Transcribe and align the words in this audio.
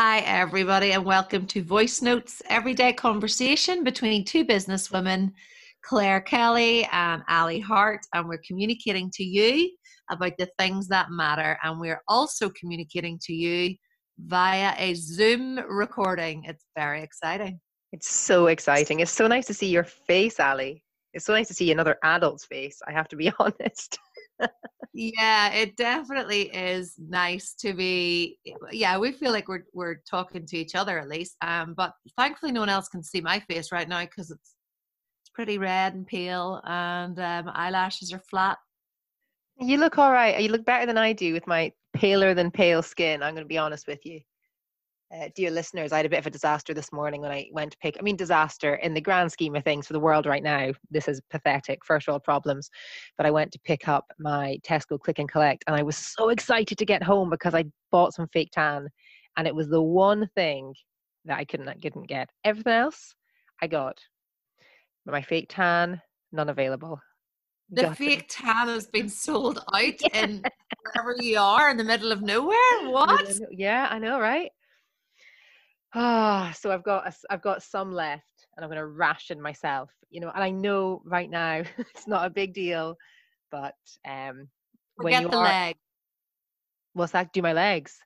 Hi, 0.00 0.20
everybody, 0.20 0.92
and 0.92 1.04
welcome 1.04 1.44
to 1.48 1.60
Voice 1.60 2.02
Notes 2.02 2.40
Everyday 2.48 2.92
Conversation 2.92 3.82
between 3.82 4.24
two 4.24 4.44
businesswomen, 4.44 5.32
Claire 5.84 6.20
Kelly 6.20 6.88
and 6.92 7.24
Ali 7.28 7.58
Hart. 7.58 8.06
And 8.14 8.28
we're 8.28 8.40
communicating 8.46 9.10
to 9.14 9.24
you 9.24 9.68
about 10.08 10.34
the 10.38 10.48
things 10.56 10.86
that 10.86 11.10
matter. 11.10 11.58
And 11.64 11.80
we're 11.80 12.00
also 12.06 12.48
communicating 12.50 13.18
to 13.24 13.32
you 13.32 13.74
via 14.20 14.72
a 14.78 14.94
Zoom 14.94 15.58
recording. 15.68 16.44
It's 16.44 16.64
very 16.76 17.02
exciting. 17.02 17.58
It's 17.90 18.08
so 18.08 18.46
exciting. 18.46 19.00
It's 19.00 19.10
so 19.10 19.26
nice 19.26 19.46
to 19.46 19.54
see 19.54 19.66
your 19.66 19.82
face, 19.82 20.38
Ali. 20.38 20.84
It's 21.12 21.24
so 21.24 21.32
nice 21.32 21.48
to 21.48 21.54
see 21.54 21.72
another 21.72 21.96
adult's 22.04 22.44
face, 22.44 22.78
I 22.86 22.92
have 22.92 23.08
to 23.08 23.16
be 23.16 23.32
honest 23.40 23.98
yeah, 24.92 25.52
it 25.52 25.76
definitely 25.76 26.42
is 26.54 26.94
nice 26.98 27.54
to 27.60 27.74
be. 27.74 28.38
Yeah, 28.70 28.98
we 28.98 29.12
feel 29.12 29.32
like 29.32 29.48
we're 29.48 29.64
we're 29.72 30.00
talking 30.08 30.46
to 30.46 30.56
each 30.56 30.74
other 30.74 30.98
at 30.98 31.08
least. 31.08 31.36
Um, 31.42 31.74
but 31.74 31.92
thankfully, 32.16 32.52
no 32.52 32.60
one 32.60 32.68
else 32.68 32.88
can 32.88 33.02
see 33.02 33.20
my 33.20 33.40
face 33.40 33.72
right 33.72 33.88
now 33.88 34.00
because 34.00 34.30
it's 34.30 34.54
it's 35.22 35.30
pretty 35.34 35.58
red 35.58 35.94
and 35.94 36.06
pale, 36.06 36.60
and 36.64 37.18
um, 37.18 37.50
eyelashes 37.54 38.12
are 38.12 38.22
flat. 38.30 38.58
You 39.60 39.78
look 39.78 39.98
all 39.98 40.12
right. 40.12 40.40
You 40.40 40.50
look 40.50 40.64
better 40.64 40.86
than 40.86 40.98
I 40.98 41.12
do 41.12 41.32
with 41.32 41.46
my 41.46 41.72
paler 41.92 42.32
than 42.32 42.50
pale 42.50 42.82
skin. 42.82 43.22
I'm 43.22 43.34
going 43.34 43.44
to 43.44 43.48
be 43.48 43.58
honest 43.58 43.88
with 43.88 44.04
you 44.06 44.20
uh, 45.14 45.28
dear 45.34 45.50
listeners, 45.50 45.90
I 45.90 45.96
had 45.96 46.06
a 46.06 46.10
bit 46.10 46.18
of 46.18 46.26
a 46.26 46.30
disaster 46.30 46.74
this 46.74 46.92
morning 46.92 47.22
when 47.22 47.30
I 47.30 47.48
went 47.52 47.72
to 47.72 47.78
pick. 47.78 47.96
I 47.98 48.02
mean, 48.02 48.16
disaster 48.16 48.74
in 48.74 48.92
the 48.92 49.00
grand 49.00 49.32
scheme 49.32 49.56
of 49.56 49.64
things 49.64 49.86
for 49.86 49.94
the 49.94 50.00
world 50.00 50.26
right 50.26 50.42
now. 50.42 50.72
This 50.90 51.08
is 51.08 51.20
pathetic, 51.30 51.84
first 51.84 52.06
world 52.06 52.22
problems. 52.24 52.68
But 53.16 53.24
I 53.24 53.30
went 53.30 53.50
to 53.52 53.60
pick 53.64 53.88
up 53.88 54.04
my 54.18 54.58
Tesco 54.66 55.00
Click 55.00 55.18
and 55.18 55.30
Collect, 55.30 55.64
and 55.66 55.74
I 55.74 55.82
was 55.82 55.96
so 55.96 56.28
excited 56.28 56.76
to 56.76 56.84
get 56.84 57.02
home 57.02 57.30
because 57.30 57.54
I 57.54 57.64
bought 57.90 58.14
some 58.14 58.28
fake 58.32 58.50
tan, 58.52 58.88
and 59.38 59.46
it 59.46 59.54
was 59.54 59.68
the 59.68 59.82
one 59.82 60.28
thing 60.34 60.74
that 61.24 61.38
I 61.38 61.44
couldn't 61.46 61.80
didn't 61.80 62.08
get. 62.08 62.28
Everything 62.44 62.74
else, 62.74 63.14
I 63.62 63.66
got. 63.66 63.98
But 65.06 65.12
my 65.12 65.22
fake 65.22 65.46
tan, 65.48 66.02
none 66.32 66.50
available. 66.50 67.00
The 67.70 67.82
got 67.82 67.96
fake 67.96 68.20
it. 68.20 68.28
tan 68.28 68.68
has 68.68 68.86
been 68.86 69.08
sold 69.08 69.64
out 69.72 70.02
yeah. 70.02 70.24
in 70.24 70.42
wherever 70.82 71.14
you 71.18 71.38
are 71.38 71.70
in 71.70 71.78
the 71.78 71.84
middle 71.84 72.12
of 72.12 72.20
nowhere. 72.20 72.56
What? 72.84 73.40
Yeah, 73.50 73.88
I 73.90 73.98
know, 73.98 74.20
right? 74.20 74.50
Ah, 75.94 76.52
so 76.58 76.70
I've 76.70 76.84
got 76.84 77.08
a, 77.08 77.14
I've 77.30 77.42
got 77.42 77.62
some 77.62 77.92
left, 77.92 78.46
and 78.56 78.64
I'm 78.64 78.70
going 78.70 78.78
to 78.78 78.86
ration 78.86 79.40
myself. 79.40 79.90
You 80.10 80.20
know, 80.20 80.30
and 80.34 80.42
I 80.42 80.50
know 80.50 81.02
right 81.04 81.30
now 81.30 81.62
it's 81.78 82.06
not 82.06 82.26
a 82.26 82.30
big 82.30 82.54
deal, 82.54 82.96
but 83.50 83.74
um, 84.08 84.48
forget 85.00 85.30
the 85.30 85.36
are, 85.36 85.44
leg. 85.44 85.76
What's 86.94 87.12
that? 87.12 87.32
Do 87.32 87.42
my 87.42 87.52
legs? 87.52 87.98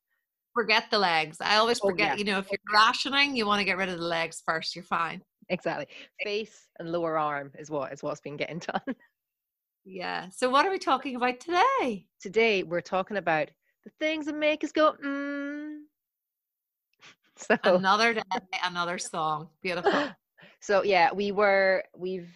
Forget 0.55 0.91
the 0.91 0.99
legs. 0.99 1.39
I 1.41 1.57
always 1.57 1.81
oh, 1.83 1.89
forget. 1.89 2.09
Oh, 2.09 2.13
yeah. 2.13 2.19
You 2.19 2.25
know, 2.25 2.39
if 2.39 2.51
you're 2.51 2.59
rationing, 2.73 3.35
you 3.37 3.47
want 3.47 3.61
to 3.61 3.65
get 3.65 3.79
rid 3.79 3.89
of 3.89 3.99
the 3.99 4.05
legs 4.05 4.43
first. 4.47 4.75
You're 4.77 4.85
fine. 4.85 5.23
Exactly. 5.49 5.87
Face 6.25 6.69
and 6.79 6.91
lower 6.91 7.19
arm 7.19 7.53
is 7.59 7.71
what 7.71 7.93
is 7.93 8.03
what's 8.03 8.21
been 8.21 8.37
getting 8.37 8.59
done. 8.73 8.95
Yeah. 9.85 10.29
So 10.31 10.49
what 10.49 10.67
are 10.67 10.71
we 10.71 10.79
talking 10.79 11.17
about 11.17 11.41
today? 11.41 12.07
Today 12.21 12.63
we're 12.63 12.81
talking 12.81 13.17
about 13.17 13.51
the 13.85 13.91
things 13.99 14.27
that 14.27 14.37
make 14.37 14.63
us 14.63 14.73
go 14.73 14.95
mm, 15.05 15.52
so 17.47 17.57
another 17.65 18.15
day, 18.15 18.23
another 18.65 18.99
song. 18.99 19.49
Beautiful. 19.63 19.93
so 20.61 20.83
yeah, 20.83 21.13
we 21.13 21.33
were 21.33 21.85
we've 21.97 22.31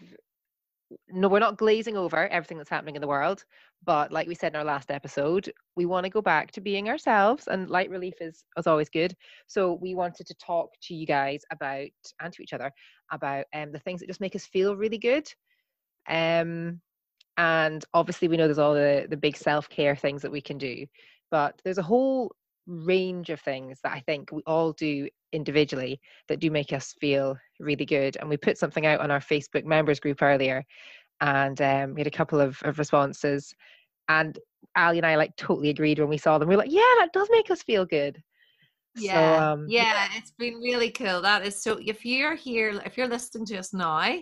no, 1.09 1.29
we're 1.29 1.41
not 1.41 1.59
glazing 1.59 1.97
over 1.97 2.29
everything 2.29 2.59
that's 2.59 2.71
happening 2.71 2.95
in 2.95 3.01
the 3.01 3.09
world, 3.09 3.45
but 3.85 4.13
like 4.13 4.29
we 4.29 4.35
said 4.35 4.53
in 4.53 4.57
our 4.57 4.65
last 4.65 4.91
episode, 4.91 5.53
we 5.75 5.85
want 5.85 6.05
to 6.05 6.11
go 6.11 6.23
back 6.23 6.53
to 6.53 6.61
being 6.61 6.89
ourselves, 6.89 7.49
and 7.49 7.71
light 7.71 7.91
relief 7.91 8.15
is 8.21 8.45
is 8.57 8.67
always 8.67 8.89
good. 8.89 9.15
So 9.47 9.75
we 9.75 9.95
wanted 9.95 10.27
to 10.27 10.35
talk 10.35 10.71
to 10.83 10.95
you 10.95 11.07
guys 11.07 11.43
about 11.51 11.89
and 12.21 12.33
to 12.33 12.43
each 12.43 12.53
other 12.53 12.71
about 13.11 13.47
um, 13.55 13.73
the 13.73 13.81
things 13.81 14.01
that 14.01 14.09
just 14.09 14.21
make 14.21 14.37
us 14.37 14.47
feel 14.47 14.77
really 14.77 14.99
good. 14.99 15.29
Um, 16.09 16.81
and 17.37 17.85
obviously 17.93 18.29
we 18.29 18.37
know 18.37 18.47
there's 18.47 18.59
all 18.59 18.75
the 18.75 19.07
the 19.11 19.17
big 19.17 19.37
self 19.37 19.69
care 19.69 19.97
things 19.97 20.23
that 20.23 20.33
we 20.33 20.41
can 20.41 20.59
do, 20.59 20.87
but 21.31 21.61
there's 21.65 21.79
a 21.79 21.83
whole 21.83 22.33
range 22.67 23.31
of 23.31 23.41
things 23.41 23.79
that 23.83 23.93
I 23.93 24.01
think 24.01 24.33
we 24.33 24.43
all 24.47 24.73
do 24.73 25.09
individually 25.33 26.01
that 26.29 26.41
do 26.41 26.51
make 26.51 26.73
us 26.73 26.95
feel 27.01 27.37
really 27.61 27.85
good. 27.85 28.17
And 28.19 28.29
we 28.29 28.37
put 28.37 28.59
something 28.59 28.87
out 28.87 29.01
on 29.01 29.11
our 29.11 29.21
Facebook 29.21 29.65
members 29.65 30.01
group 30.01 30.23
earlier, 30.23 30.65
and 31.21 31.61
um, 31.63 31.95
we 31.95 32.01
had 32.01 32.07
a 32.07 32.11
couple 32.11 32.41
of, 32.41 32.61
of 32.63 32.79
responses. 32.79 33.55
And 34.09 34.39
Ali 34.77 34.99
and 34.99 35.07
I 35.07 35.17
like 35.17 35.35
totally 35.37 35.71
agreed 35.71 35.99
when 35.99 36.09
we 36.09 36.19
saw 36.19 36.39
them. 36.39 36.49
We 36.49 36.55
are 36.55 36.59
like, 36.59 36.73
yeah, 36.73 36.83
that 36.99 37.13
does 37.13 37.29
make 37.31 37.51
us 37.51 37.63
feel 37.63 37.85
good. 37.85 38.23
Yeah, 38.99 39.39
so, 39.39 39.43
um, 39.43 39.67
yeah, 39.69 40.09
it's 40.15 40.33
been 40.39 40.55
really 40.55 40.91
cool. 40.91 41.21
That 41.21 41.47
is 41.47 41.63
so. 41.63 41.79
If 41.85 42.05
you're 42.05 42.35
here, 42.35 42.81
if 42.85 42.97
you're 42.97 43.09
listening 43.09 43.45
to 43.47 43.59
us 43.59 43.75
now, 43.75 44.19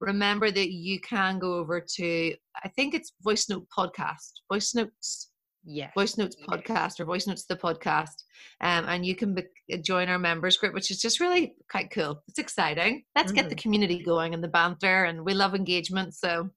remember 0.00 0.50
that 0.50 0.70
you 0.70 1.00
can 1.00 1.38
go 1.38 1.54
over 1.54 1.80
to 1.80 2.34
I 2.62 2.68
think 2.68 2.94
it's 2.94 3.12
Voice 3.22 3.48
Note 3.48 3.66
Podcast, 3.76 4.32
Voice 4.50 4.74
Notes 4.74 5.31
yeah. 5.64 5.90
Voice 5.94 6.16
notes 6.16 6.36
podcast 6.48 6.98
or 6.98 7.04
voice 7.04 7.26
notes 7.26 7.44
the 7.44 7.56
podcast 7.56 8.24
um, 8.60 8.84
and 8.88 9.06
you 9.06 9.14
can 9.14 9.34
be- 9.34 9.44
uh, 9.72 9.76
join 9.76 10.08
our 10.08 10.18
members 10.18 10.56
group 10.56 10.74
which 10.74 10.90
is 10.90 11.00
just 11.00 11.20
really 11.20 11.54
quite 11.70 11.90
cool. 11.90 12.22
It's 12.28 12.38
exciting. 12.38 13.04
Let's 13.14 13.32
mm. 13.32 13.36
get 13.36 13.48
the 13.48 13.54
mm-hmm. 13.54 13.62
community 13.62 14.02
going 14.02 14.34
and 14.34 14.42
the 14.42 14.48
banter 14.48 15.04
and 15.04 15.24
we 15.24 15.34
love 15.34 15.54
engagement 15.54 16.14
so. 16.14 16.50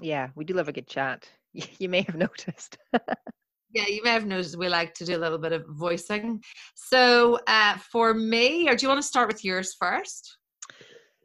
Yeah 0.00 0.28
we 0.34 0.44
do 0.44 0.54
love 0.54 0.68
a 0.68 0.72
good 0.72 0.88
chat. 0.88 1.28
You 1.78 1.88
may 1.88 2.02
have 2.02 2.16
noticed. 2.16 2.78
Yeah 3.72 3.86
you 3.86 4.02
may 4.02 4.10
have 4.10 4.26
noticed 4.26 4.58
we 4.58 4.68
like 4.68 4.94
to 4.94 5.04
do 5.04 5.16
a 5.16 5.18
little 5.18 5.38
bit 5.38 5.52
of 5.52 5.64
voicing. 5.68 6.42
So 6.74 7.38
uh, 7.46 7.76
for 7.90 8.14
me 8.14 8.68
or 8.68 8.76
do 8.76 8.84
you 8.84 8.88
want 8.88 9.00
to 9.00 9.06
start 9.06 9.28
with 9.28 9.44
yours 9.44 9.74
first? 9.78 10.36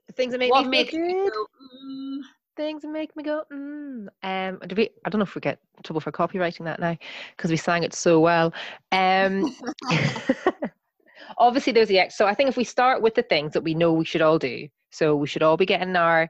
The 0.07 0.13
things 0.13 0.31
that 0.31 0.39
make 0.39 0.51
what 0.51 0.67
me 0.67 0.85
feel 0.85 1.01
good? 1.01 1.33
go, 1.33 1.45
mm, 1.85 2.19
things 2.55 2.83
make 2.83 3.15
me 3.15 3.23
go 3.23 3.43
mm. 3.51 4.07
um 4.23 4.59
do 4.67 4.75
we 4.75 4.89
i 5.05 5.09
don't 5.09 5.19
know 5.19 5.23
if 5.23 5.35
we 5.35 5.41
get 5.41 5.59
trouble 5.83 6.01
for 6.01 6.11
copywriting 6.11 6.63
that 6.63 6.79
now 6.79 6.97
because 7.35 7.51
we 7.51 7.57
sang 7.57 7.83
it 7.83 7.93
so 7.93 8.19
well. 8.19 8.53
Um 8.91 9.55
obviously 11.37 11.73
there's 11.73 11.87
the 11.87 11.99
ex 11.99 12.17
so 12.17 12.25
i 12.27 12.33
think 12.33 12.49
if 12.49 12.57
we 12.57 12.63
start 12.63 13.01
with 13.01 13.15
the 13.15 13.23
things 13.23 13.53
that 13.53 13.63
we 13.63 13.73
know 13.73 13.91
we 13.91 14.05
should 14.05 14.21
all 14.21 14.39
do 14.39 14.67
so 14.91 15.15
we 15.15 15.27
should 15.27 15.43
all 15.43 15.57
be 15.57 15.65
getting 15.65 15.95
our 15.95 16.29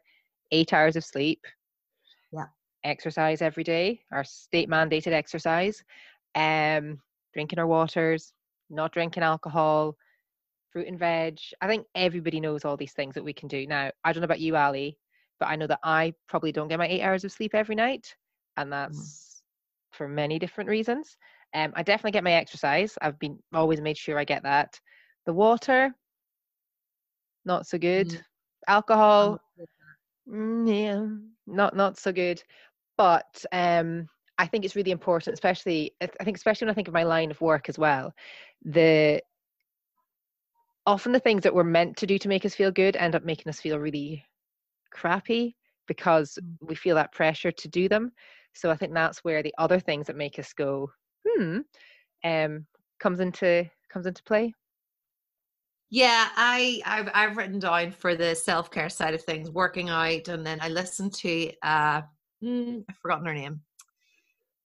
eight 0.51 0.73
hours 0.73 0.95
of 0.95 1.03
sleep. 1.03 1.41
Yeah. 2.31 2.45
Exercise 2.83 3.41
every 3.41 3.63
day 3.63 4.01
our 4.11 4.23
state 4.23 4.69
mandated 4.69 5.13
exercise. 5.13 5.83
Um 6.33 6.99
drinking 7.33 7.59
our 7.59 7.67
waters 7.67 8.33
not 8.69 8.91
drinking 8.91 9.23
alcohol 9.23 9.95
fruit 10.71 10.87
and 10.87 10.99
veg. 10.99 11.39
I 11.61 11.67
think 11.67 11.85
everybody 11.93 12.39
knows 12.39 12.65
all 12.65 12.75
these 12.75 12.93
things 12.93 13.13
that 13.15 13.23
we 13.23 13.33
can 13.33 13.47
do. 13.47 13.67
Now 13.67 13.91
i 14.03 14.11
don't 14.11 14.21
know 14.21 14.25
about 14.25 14.39
you 14.39 14.55
ali 14.55 14.97
but 15.39 15.47
I 15.47 15.55
know 15.55 15.67
that 15.67 15.79
I 15.83 16.13
probably 16.27 16.51
don't 16.51 16.67
get 16.67 16.79
my 16.79 16.87
eight 16.87 17.01
hours 17.01 17.23
of 17.23 17.31
sleep 17.31 17.53
every 17.53 17.75
night, 17.75 18.15
and 18.57 18.67
mm. 18.67 18.71
that's 18.71 19.41
mm. 19.93 19.97
for 19.97 20.07
many 20.07 20.39
different 20.39 20.69
reasons. 20.69 21.17
Um, 21.53 21.71
I 21.75 21.83
definitely 21.83 22.11
get 22.11 22.23
my 22.23 22.33
exercise. 22.33 22.97
I've 23.01 23.19
been 23.19 23.39
always 23.53 23.81
made 23.81 23.97
sure 23.97 24.19
I 24.19 24.25
get 24.25 24.43
that. 24.43 24.79
The 25.25 25.33
water, 25.33 25.93
not 27.45 27.65
so 27.67 27.77
good. 27.77 28.09
Mm. 28.09 28.21
Alcohol, 28.67 29.39
mm, 30.29 30.67
yeah, 30.67 31.05
not 31.47 31.75
not 31.75 31.97
so 31.97 32.11
good. 32.11 32.41
But 32.97 33.45
um, 33.51 34.07
I 34.37 34.47
think 34.47 34.65
it's 34.65 34.75
really 34.75 34.91
important, 34.91 35.33
especially 35.33 35.93
I 36.01 36.07
think 36.23 36.37
especially 36.37 36.65
when 36.65 36.71
I 36.71 36.75
think 36.75 36.87
of 36.87 36.93
my 36.93 37.03
line 37.03 37.31
of 37.31 37.41
work 37.41 37.69
as 37.69 37.77
well. 37.77 38.13
The 38.63 39.21
often 40.85 41.11
the 41.11 41.19
things 41.19 41.43
that 41.43 41.53
we're 41.53 41.63
meant 41.63 41.97
to 41.97 42.07
do 42.07 42.17
to 42.19 42.27
make 42.27 42.45
us 42.45 42.55
feel 42.55 42.71
good 42.71 42.95
end 42.95 43.15
up 43.15 43.23
making 43.23 43.49
us 43.49 43.59
feel 43.59 43.79
really 43.79 44.23
crappy 44.95 45.55
because 45.87 46.39
mm. 46.41 46.67
we 46.67 46.75
feel 46.75 46.95
that 46.95 47.11
pressure 47.11 47.51
to 47.51 47.67
do 47.67 47.87
them. 47.87 48.11
So 48.53 48.71
I 48.71 48.75
think 48.75 48.93
that's 48.93 49.19
where 49.19 49.43
the 49.43 49.53
other 49.57 49.79
things 49.79 50.07
that 50.07 50.15
make 50.15 50.39
us 50.39 50.53
go, 50.53 50.89
hmm, 51.27 51.59
um, 52.23 52.65
comes 52.99 53.19
into 53.19 53.69
comes 53.91 54.05
into 54.05 54.23
play. 54.23 54.53
Yeah, 55.89 56.29
I 56.35 56.81
I've, 56.85 57.09
I've 57.13 57.37
written 57.37 57.59
down 57.59 57.91
for 57.91 58.15
the 58.15 58.33
self 58.33 58.71
care 58.71 58.89
side 58.89 59.13
of 59.13 59.23
things, 59.23 59.51
working 59.51 59.89
out, 59.89 60.27
and 60.29 60.45
then 60.45 60.59
I 60.61 60.69
listened 60.69 61.13
to 61.15 61.51
uh, 61.61 62.01
hmm, 62.41 62.79
I've 62.89 62.97
forgotten 62.97 63.25
her 63.25 63.33
name, 63.33 63.61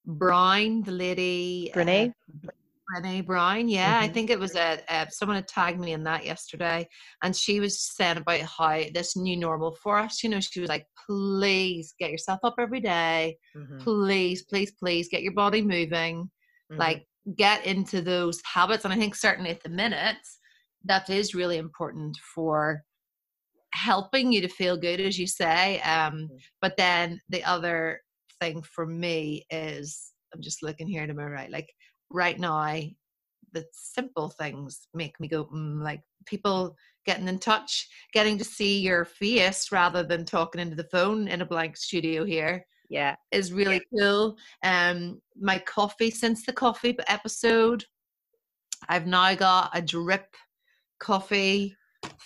Brown, 0.06 0.82
the 0.82 0.92
lady, 0.92 1.72
Brene. 1.74 2.12
Uh, 2.46 2.50
Brené 2.90 3.24
Brown. 3.24 3.68
Yeah, 3.68 3.94
mm-hmm. 3.94 4.04
I 4.04 4.08
think 4.08 4.30
it 4.30 4.38
was 4.38 4.56
a, 4.56 4.80
a, 4.88 5.06
someone 5.10 5.36
had 5.36 5.48
tagged 5.48 5.80
me 5.80 5.92
in 5.92 6.04
that 6.04 6.24
yesterday, 6.24 6.88
and 7.22 7.34
she 7.34 7.60
was 7.60 7.80
saying 7.80 8.18
about 8.18 8.40
how 8.40 8.82
this 8.92 9.16
new 9.16 9.36
normal 9.36 9.76
for 9.82 9.98
us. 9.98 10.22
You 10.22 10.30
know, 10.30 10.40
she 10.40 10.60
was 10.60 10.68
like, 10.68 10.86
"Please 11.06 11.94
get 11.98 12.10
yourself 12.10 12.40
up 12.42 12.56
every 12.58 12.80
day. 12.80 13.36
Mm-hmm. 13.56 13.78
Please, 13.78 14.44
please, 14.44 14.72
please 14.72 15.08
get 15.08 15.22
your 15.22 15.34
body 15.34 15.62
moving. 15.62 16.30
Mm-hmm. 16.70 16.80
Like, 16.80 17.06
get 17.36 17.64
into 17.66 18.00
those 18.00 18.40
habits." 18.44 18.84
And 18.84 18.94
I 18.94 18.96
think 18.96 19.14
certainly 19.14 19.50
at 19.50 19.62
the 19.62 19.70
minute, 19.70 20.16
that 20.84 21.10
is 21.10 21.34
really 21.34 21.58
important 21.58 22.16
for 22.34 22.82
helping 23.72 24.32
you 24.32 24.40
to 24.40 24.48
feel 24.48 24.76
good, 24.76 25.00
as 25.00 25.18
you 25.18 25.26
say. 25.26 25.80
Um, 25.82 26.14
mm-hmm. 26.14 26.36
but 26.60 26.76
then 26.76 27.20
the 27.28 27.44
other 27.44 28.00
thing 28.40 28.62
for 28.62 28.86
me 28.86 29.46
is, 29.50 30.09
I'm 30.34 30.42
just 30.42 30.62
looking 30.62 30.86
here 30.86 31.06
to 31.06 31.14
my 31.14 31.24
right, 31.24 31.50
like 31.50 31.72
right 32.10 32.38
now 32.38 32.80
the 33.52 33.64
simple 33.72 34.30
things 34.30 34.88
make 34.94 35.18
me 35.20 35.28
go 35.28 35.46
mm, 35.46 35.82
like 35.82 36.00
people 36.26 36.76
getting 37.06 37.28
in 37.28 37.38
touch 37.38 37.88
getting 38.12 38.38
to 38.38 38.44
see 38.44 38.80
your 38.80 39.04
face 39.04 39.72
rather 39.72 40.02
than 40.02 40.24
talking 40.24 40.60
into 40.60 40.76
the 40.76 40.88
phone 40.92 41.28
in 41.28 41.40
a 41.40 41.46
blank 41.46 41.76
studio 41.76 42.24
here 42.24 42.64
yeah 42.88 43.14
is 43.32 43.52
really 43.52 43.80
yeah. 43.92 44.02
cool. 44.02 44.36
Um 44.62 45.20
my 45.40 45.58
coffee 45.58 46.10
since 46.10 46.44
the 46.44 46.52
coffee 46.52 46.96
episode 47.08 47.84
i've 48.88 49.06
now 49.06 49.34
got 49.34 49.70
a 49.74 49.82
drip 49.82 50.26
coffee 50.98 51.76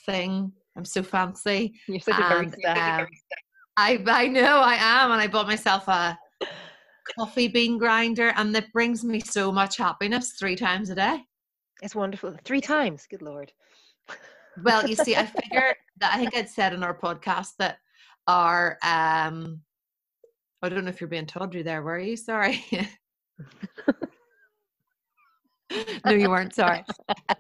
thing. 0.05 0.53
I'm 0.77 0.85
so 0.85 1.03
fancy. 1.03 1.75
You're 1.89 2.01
such 2.01 2.21
and, 2.21 2.55
a 2.65 3.01
um, 3.01 3.07
I, 3.77 4.03
I 4.07 4.29
know 4.29 4.61
i 4.61 4.75
am 4.75 5.11
and 5.11 5.21
i 5.21 5.27
bought 5.27 5.49
myself 5.49 5.89
a 5.89 6.19
coffee 7.19 7.49
bean 7.49 7.79
grinder 7.79 8.33
and 8.37 8.55
that 8.55 8.73
brings 8.73 9.05
me 9.05 9.21
so 9.21 9.53
much 9.53 9.77
happiness 9.77 10.33
three 10.39 10.57
times 10.57 10.91
a 10.91 10.95
day 10.95 11.23
it's 11.83 11.95
wonderful 11.95 12.35
three 12.45 12.61
times 12.61 13.07
good 13.11 13.23
lord 13.23 13.53
well 14.63 14.87
you 14.89 14.95
see 14.95 15.17
i 15.17 15.25
figure 15.43 15.75
that 15.99 16.15
i 16.15 16.19
think 16.19 16.35
i'd 16.37 16.49
said 16.49 16.73
in 16.73 16.83
our 16.83 16.99
podcast 16.99 17.51
that 17.59 17.79
our 18.27 18.79
um 18.83 19.61
I 20.65 20.71
don't 20.71 20.85
know 20.85 20.91
if 20.91 20.99
you're 20.99 21.09
being 21.09 21.27
tawdry 21.27 21.63
there, 21.63 21.83
were 21.83 21.99
you? 21.99 22.17
Sorry. 22.17 22.65
no, 26.07 26.13
you 26.13 26.31
weren't. 26.31 26.55
Sorry. 26.55 26.83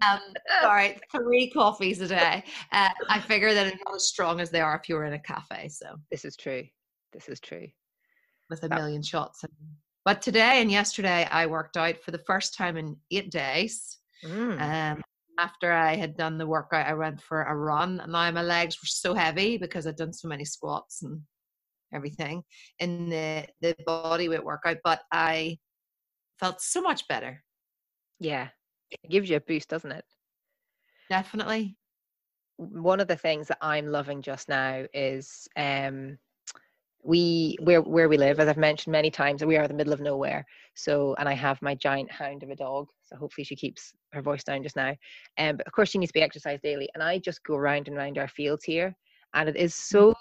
Um, 0.06 0.20
sorry. 0.60 0.98
Three 1.10 1.50
coffees 1.50 2.02
a 2.02 2.08
day. 2.08 2.44
Uh, 2.70 2.90
I 3.08 3.20
figure 3.20 3.54
that 3.54 3.66
it's 3.68 3.82
not 3.86 3.94
as 3.94 4.06
strong 4.06 4.40
as 4.40 4.50
they 4.50 4.60
are 4.60 4.76
if 4.76 4.90
you 4.90 4.96
were 4.96 5.06
in 5.06 5.14
a 5.14 5.18
cafe. 5.18 5.68
So 5.68 5.96
this 6.10 6.26
is 6.26 6.36
true. 6.36 6.64
This 7.14 7.30
is 7.30 7.40
true. 7.40 7.66
With 8.50 8.62
a 8.62 8.68
million 8.68 9.02
shots. 9.02 9.44
But 10.04 10.20
today 10.20 10.60
and 10.60 10.70
yesterday, 10.70 11.26
I 11.30 11.46
worked 11.46 11.76
out 11.76 12.02
for 12.02 12.10
the 12.10 12.18
first 12.18 12.54
time 12.54 12.76
in 12.76 12.96
eight 13.10 13.30
days. 13.30 13.98
Mm. 14.24 14.60
Um, 14.60 15.02
after 15.38 15.72
I 15.72 15.96
had 15.96 16.16
done 16.16 16.38
the 16.38 16.46
workout, 16.46 16.86
I 16.86 16.94
went 16.94 17.20
for 17.22 17.42
a 17.42 17.56
run. 17.56 18.00
And 18.00 18.12
now 18.12 18.30
my 18.30 18.42
legs 18.42 18.76
were 18.76 18.86
so 18.86 19.14
heavy 19.14 19.56
because 19.56 19.86
I'd 19.86 19.96
done 19.96 20.12
so 20.12 20.28
many 20.28 20.44
squats 20.44 21.02
and 21.02 21.22
everything 21.94 22.42
in 22.80 23.08
the 23.08 23.46
the 23.60 23.74
body 23.86 24.28
weight 24.28 24.44
workout, 24.44 24.78
but 24.84 25.00
I 25.12 25.58
felt 26.38 26.60
so 26.60 26.82
much 26.82 27.06
better. 27.08 27.42
Yeah, 28.20 28.48
it 28.90 29.10
gives 29.10 29.30
you 29.30 29.36
a 29.36 29.40
boost, 29.40 29.68
doesn't 29.68 29.92
it? 29.92 30.04
Definitely. 31.08 31.76
One 32.56 33.00
of 33.00 33.08
the 33.08 33.16
things 33.16 33.48
that 33.48 33.58
I'm 33.60 33.88
loving 33.88 34.22
just 34.22 34.48
now 34.48 34.84
is 34.92 35.48
um, 35.56 36.18
we 37.04 37.56
where 37.60 37.82
where 37.82 38.08
we 38.08 38.16
live, 38.16 38.40
as 38.40 38.48
I've 38.48 38.56
mentioned 38.56 38.92
many 38.92 39.10
times, 39.10 39.44
we 39.44 39.56
are 39.56 39.62
in 39.62 39.68
the 39.68 39.74
middle 39.74 39.92
of 39.92 40.00
nowhere. 40.00 40.44
So, 40.74 41.14
and 41.18 41.28
I 41.28 41.34
have 41.34 41.60
my 41.62 41.74
giant 41.74 42.10
hound 42.10 42.42
of 42.42 42.50
a 42.50 42.56
dog. 42.56 42.88
So 43.02 43.16
hopefully 43.16 43.44
she 43.44 43.56
keeps 43.56 43.92
her 44.12 44.22
voice 44.22 44.42
down 44.42 44.62
just 44.62 44.76
now. 44.76 44.96
Um, 45.38 45.58
but 45.58 45.66
of 45.66 45.72
course 45.72 45.90
she 45.90 45.98
needs 45.98 46.10
to 46.10 46.18
be 46.18 46.22
exercised 46.22 46.62
daily, 46.62 46.88
and 46.94 47.02
I 47.02 47.18
just 47.18 47.44
go 47.44 47.54
around 47.56 47.88
and 47.88 47.96
around 47.96 48.18
our 48.18 48.28
fields 48.28 48.64
here, 48.64 48.96
and 49.34 49.48
it 49.48 49.56
is 49.56 49.74
so 49.74 50.14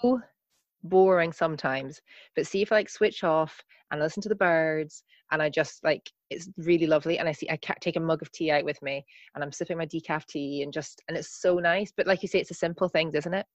boring 0.84 1.32
sometimes 1.32 2.00
but 2.36 2.46
see 2.46 2.60
if 2.60 2.70
i 2.70 2.76
like 2.76 2.90
switch 2.90 3.24
off 3.24 3.58
and 3.90 4.00
listen 4.00 4.22
to 4.22 4.28
the 4.28 4.34
birds 4.34 5.02
and 5.32 5.40
i 5.40 5.48
just 5.48 5.82
like 5.82 6.10
it's 6.28 6.50
really 6.58 6.86
lovely 6.86 7.18
and 7.18 7.26
i 7.26 7.32
see 7.32 7.48
i 7.48 7.56
can't 7.56 7.80
take 7.80 7.96
a 7.96 8.00
mug 8.00 8.20
of 8.20 8.30
tea 8.32 8.50
out 8.50 8.64
with 8.64 8.80
me 8.82 9.04
and 9.34 9.42
i'm 9.42 9.50
sipping 9.50 9.78
my 9.78 9.86
decaf 9.86 10.26
tea 10.26 10.62
and 10.62 10.74
just 10.74 11.02
and 11.08 11.16
it's 11.16 11.40
so 11.40 11.58
nice 11.58 11.90
but 11.96 12.06
like 12.06 12.22
you 12.22 12.28
say 12.28 12.38
it's 12.38 12.50
the 12.50 12.54
simple 12.54 12.88
things 12.88 13.14
isn't 13.14 13.32
it 13.32 13.46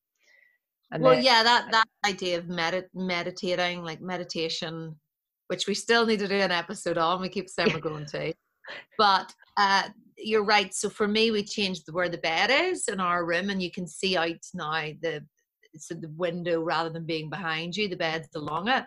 and 0.92 1.04
well 1.04 1.16
then, 1.16 1.24
yeah 1.24 1.44
that 1.44 1.72
that 1.72 1.88
idea 2.06 2.38
of 2.38 2.48
med- 2.48 2.90
meditating 2.94 3.84
like 3.84 4.02
meditation 4.02 4.96
which 5.48 5.68
we 5.68 5.74
still 5.74 6.06
need 6.06 6.20
to 6.20 6.28
do 6.28 6.36
an 6.36 6.52
episode 6.52 6.98
on 6.98 7.22
we 7.22 7.30
keep 7.30 7.50
saying 7.50 7.72
we're 7.74 7.80
going 7.92 8.06
to 8.06 8.34
but 8.98 9.32
uh 9.58 9.84
you're 10.18 10.44
right 10.44 10.74
so 10.74 10.90
for 10.90 11.08
me 11.08 11.32
we 11.32 11.44
changed 11.44 11.84
where 11.92 12.10
the 12.10 12.18
bed 12.18 12.50
is 12.52 12.88
in 12.88 13.00
our 13.00 13.26
room 13.26 13.50
and 13.50 13.62
you 13.62 13.72
can 13.72 13.88
see 13.88 14.18
out 14.18 14.36
now 14.54 14.88
the 15.02 15.24
it's 15.74 15.92
in 15.92 16.02
the 16.02 16.10
window 16.10 16.62
rather 16.62 16.90
than 16.90 17.06
being 17.06 17.30
behind 17.30 17.76
you. 17.76 17.88
The 17.88 17.96
bed's 17.96 18.36
along 18.36 18.70
it. 18.70 18.86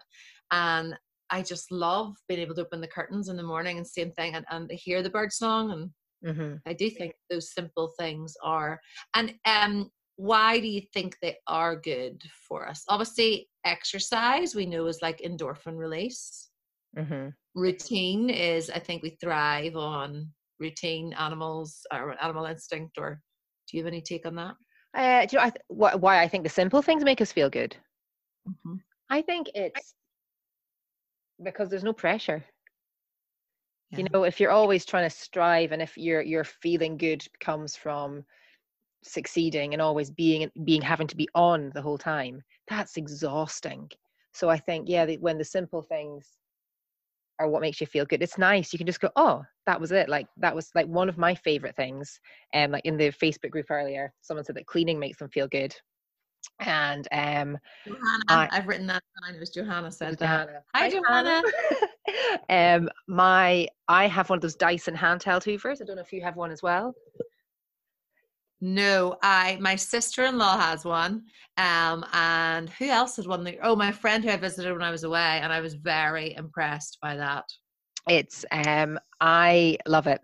And 0.51 0.95
I 1.31 1.43
just 1.43 1.71
love 1.71 2.15
being 2.29 2.41
able 2.41 2.55
to 2.57 2.63
open 2.63 2.81
the 2.81 2.89
curtains 2.89 3.29
in 3.29 3.37
the 3.37 3.43
morning 3.43 3.79
and 3.79 3.87
same 3.87 4.13
thing 4.13 4.35
and, 4.35 4.45
and 4.51 4.71
hear 4.71 5.03
the 5.03 5.11
bird 5.11 5.33
song. 5.33 5.91
And 6.23 6.37
mm-hmm. 6.37 6.57
I 6.67 6.73
do 6.75 6.91
think 6.91 7.15
those 7.31 7.53
simple 7.53 7.93
things 7.99 8.35
are. 8.43 8.81
And 9.15 9.35
um, 9.47 9.91
why 10.23 10.61
do 10.61 10.69
you 10.69 10.83
think 10.95 11.17
they 11.21 11.37
are 11.49 11.75
good 11.75 12.23
for 12.49 12.69
us? 12.69 12.85
Obviously, 12.89 13.49
exercise 13.65 14.55
we 14.55 14.67
know 14.67 14.87
is 14.87 15.03
like 15.03 15.19
endorphin 15.19 15.77
release. 15.77 16.49
Mm-hmm. 16.97 17.31
Routine 17.57 18.31
is, 18.31 18.71
I 18.71 18.79
think, 18.79 19.03
we 19.03 19.17
thrive 19.21 19.75
on 19.75 20.29
routine 20.61 21.13
animals 21.15 21.81
or 21.93 22.15
animal 22.23 22.45
instinct. 22.45 22.99
Or 22.99 23.21
do 23.67 23.77
you 23.77 23.83
have 23.83 23.93
any 23.93 24.01
take 24.01 24.25
on 24.25 24.37
that? 24.37 24.55
Uh, 24.97 25.27
do 25.27 25.35
you 25.35 25.39
know 25.39 25.47
I 25.47 25.51
th- 25.51 25.65
wh- 25.67 26.01
why 26.01 26.23
I 26.23 26.29
think 26.29 26.45
the 26.45 26.51
simple 26.51 26.83
things 26.83 27.03
make 27.03 27.21
us 27.21 27.33
feel 27.33 27.51
good? 27.51 27.75
Mm-hmm. 28.49 28.77
I 29.11 29.23
think 29.23 29.51
it's 29.57 29.95
because 31.43 31.69
there's 31.69 31.83
no 31.83 31.93
pressure. 31.93 32.45
Yeah. 33.91 33.99
You 33.99 34.07
know, 34.13 34.23
if 34.23 34.39
you're 34.39 34.53
always 34.53 34.85
trying 34.85 35.11
to 35.11 35.15
strive, 35.15 35.73
and 35.73 35.83
if 35.83 35.99
your 35.99 36.23
your 36.23 36.45
feeling 36.45 36.97
good 36.97 37.27
comes 37.41 37.75
from 37.75 38.25
succeeding 39.03 39.73
and 39.73 39.83
always 39.83 40.11
being 40.11 40.51
being 40.65 40.83
having 40.83 41.07
to 41.09 41.17
be 41.17 41.29
on 41.35 41.71
the 41.75 41.83
whole 41.83 41.99
time, 41.99 42.43
that's 42.69 42.97
exhausting. 42.97 43.91
So 44.35 44.49
I 44.49 44.57
think, 44.57 44.89
yeah, 44.89 45.05
the, 45.05 45.19
when 45.19 45.37
the 45.39 45.45
simple 45.45 45.83
things 45.83 46.27
are 47.39 47.49
what 47.49 47.61
makes 47.61 47.81
you 47.81 47.87
feel 47.87 48.05
good. 48.05 48.23
It's 48.23 48.39
nice. 48.39 48.73
You 48.73 48.79
can 48.79 48.87
just 48.87 49.01
go, 49.01 49.11
oh, 49.17 49.43
that 49.67 49.81
was 49.81 49.93
it. 49.93 50.09
Like 50.09 50.27
that 50.39 50.55
was 50.55 50.71
like 50.75 50.87
one 50.87 51.09
of 51.09 51.19
my 51.19 51.35
favorite 51.35 51.77
things. 51.77 52.21
And 52.53 52.67
um, 52.67 52.73
like 52.73 52.85
in 52.85 52.97
the 52.97 53.11
Facebook 53.11 53.51
group 53.51 53.71
earlier, 53.71 54.13
someone 54.21 54.45
said 54.45 54.57
that 54.57 54.67
cleaning 54.67 54.99
makes 54.99 55.19
them 55.19 55.29
feel 55.29 55.49
good. 55.49 55.75
And 56.61 57.07
um 57.13 57.59
Johanna, 57.87 58.25
I, 58.29 58.49
have 58.53 58.67
written 58.67 58.87
that 58.89 59.03
down. 59.23 59.35
It 59.35 59.41
was 59.41 59.51
Johanna 59.51 59.91
said 59.91 60.19
Johanna. 60.19 60.47
that. 60.47 60.65
Hi, 60.75 60.89
Hi 60.89 61.43
Johanna. 62.49 62.81
um 62.83 62.89
my 63.09 63.69
I 63.89 64.07
have 64.07 64.29
one 64.29 64.39
of 64.39 64.43
those 64.43 64.57
Dyson 64.57 64.95
handheld 64.95 65.45
hoovers. 65.45 65.81
I 65.81 65.85
don't 65.85 65.97
know 65.97 66.03
if 66.03 66.13
you 66.13 66.23
have 66.23 66.37
one 66.37 66.51
as 66.51 66.63
well. 66.63 66.95
No, 68.65 69.17
I 69.25 69.59
my 69.61 69.75
sister-in-law 69.75 70.57
has 70.57 70.85
one, 70.85 71.25
um, 71.57 72.07
and 72.13 72.71
who 72.71 72.87
else 72.87 73.17
had 73.17 73.27
one? 73.27 73.53
Oh, 73.61 73.75
my 73.75 73.91
friend 73.91 74.23
who 74.23 74.31
I 74.31 74.37
visited 74.37 74.73
when 74.73 74.85
I 74.85 74.93
was 74.93 75.03
away, 75.03 75.41
and 75.43 75.53
I 75.53 75.59
was 75.61 75.75
very 75.75 76.37
impressed 76.37 76.99
by 77.03 77.17
that. 77.17 77.43
It's 78.09 78.45
um, 78.53 79.01
I 79.21 79.79
love 79.89 80.07
it. 80.07 80.21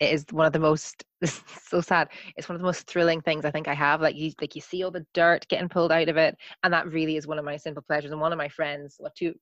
It 0.00 0.12
is 0.12 0.26
one 0.30 0.46
of 0.46 0.52
the 0.52 0.58
most 0.58 1.02
so 1.24 1.80
sad. 1.80 2.10
It's 2.36 2.46
one 2.46 2.56
of 2.56 2.60
the 2.60 2.66
most 2.66 2.86
thrilling 2.86 3.22
things 3.22 3.46
I 3.46 3.50
think 3.50 3.68
I 3.68 3.74
have. 3.74 4.02
Like 4.02 4.16
you, 4.16 4.32
like 4.38 4.54
you 4.54 4.60
see 4.60 4.82
all 4.82 4.90
the 4.90 5.06
dirt 5.14 5.48
getting 5.48 5.70
pulled 5.70 5.90
out 5.90 6.10
of 6.10 6.18
it, 6.18 6.36
and 6.64 6.74
that 6.74 6.92
really 6.92 7.16
is 7.16 7.26
one 7.26 7.38
of 7.38 7.46
my 7.46 7.56
simple 7.56 7.82
pleasures. 7.82 8.10
And 8.12 8.20
one 8.20 8.32
of 8.32 8.38
my 8.38 8.50
friends, 8.50 8.96
well, 8.98 9.12
two, 9.16 9.32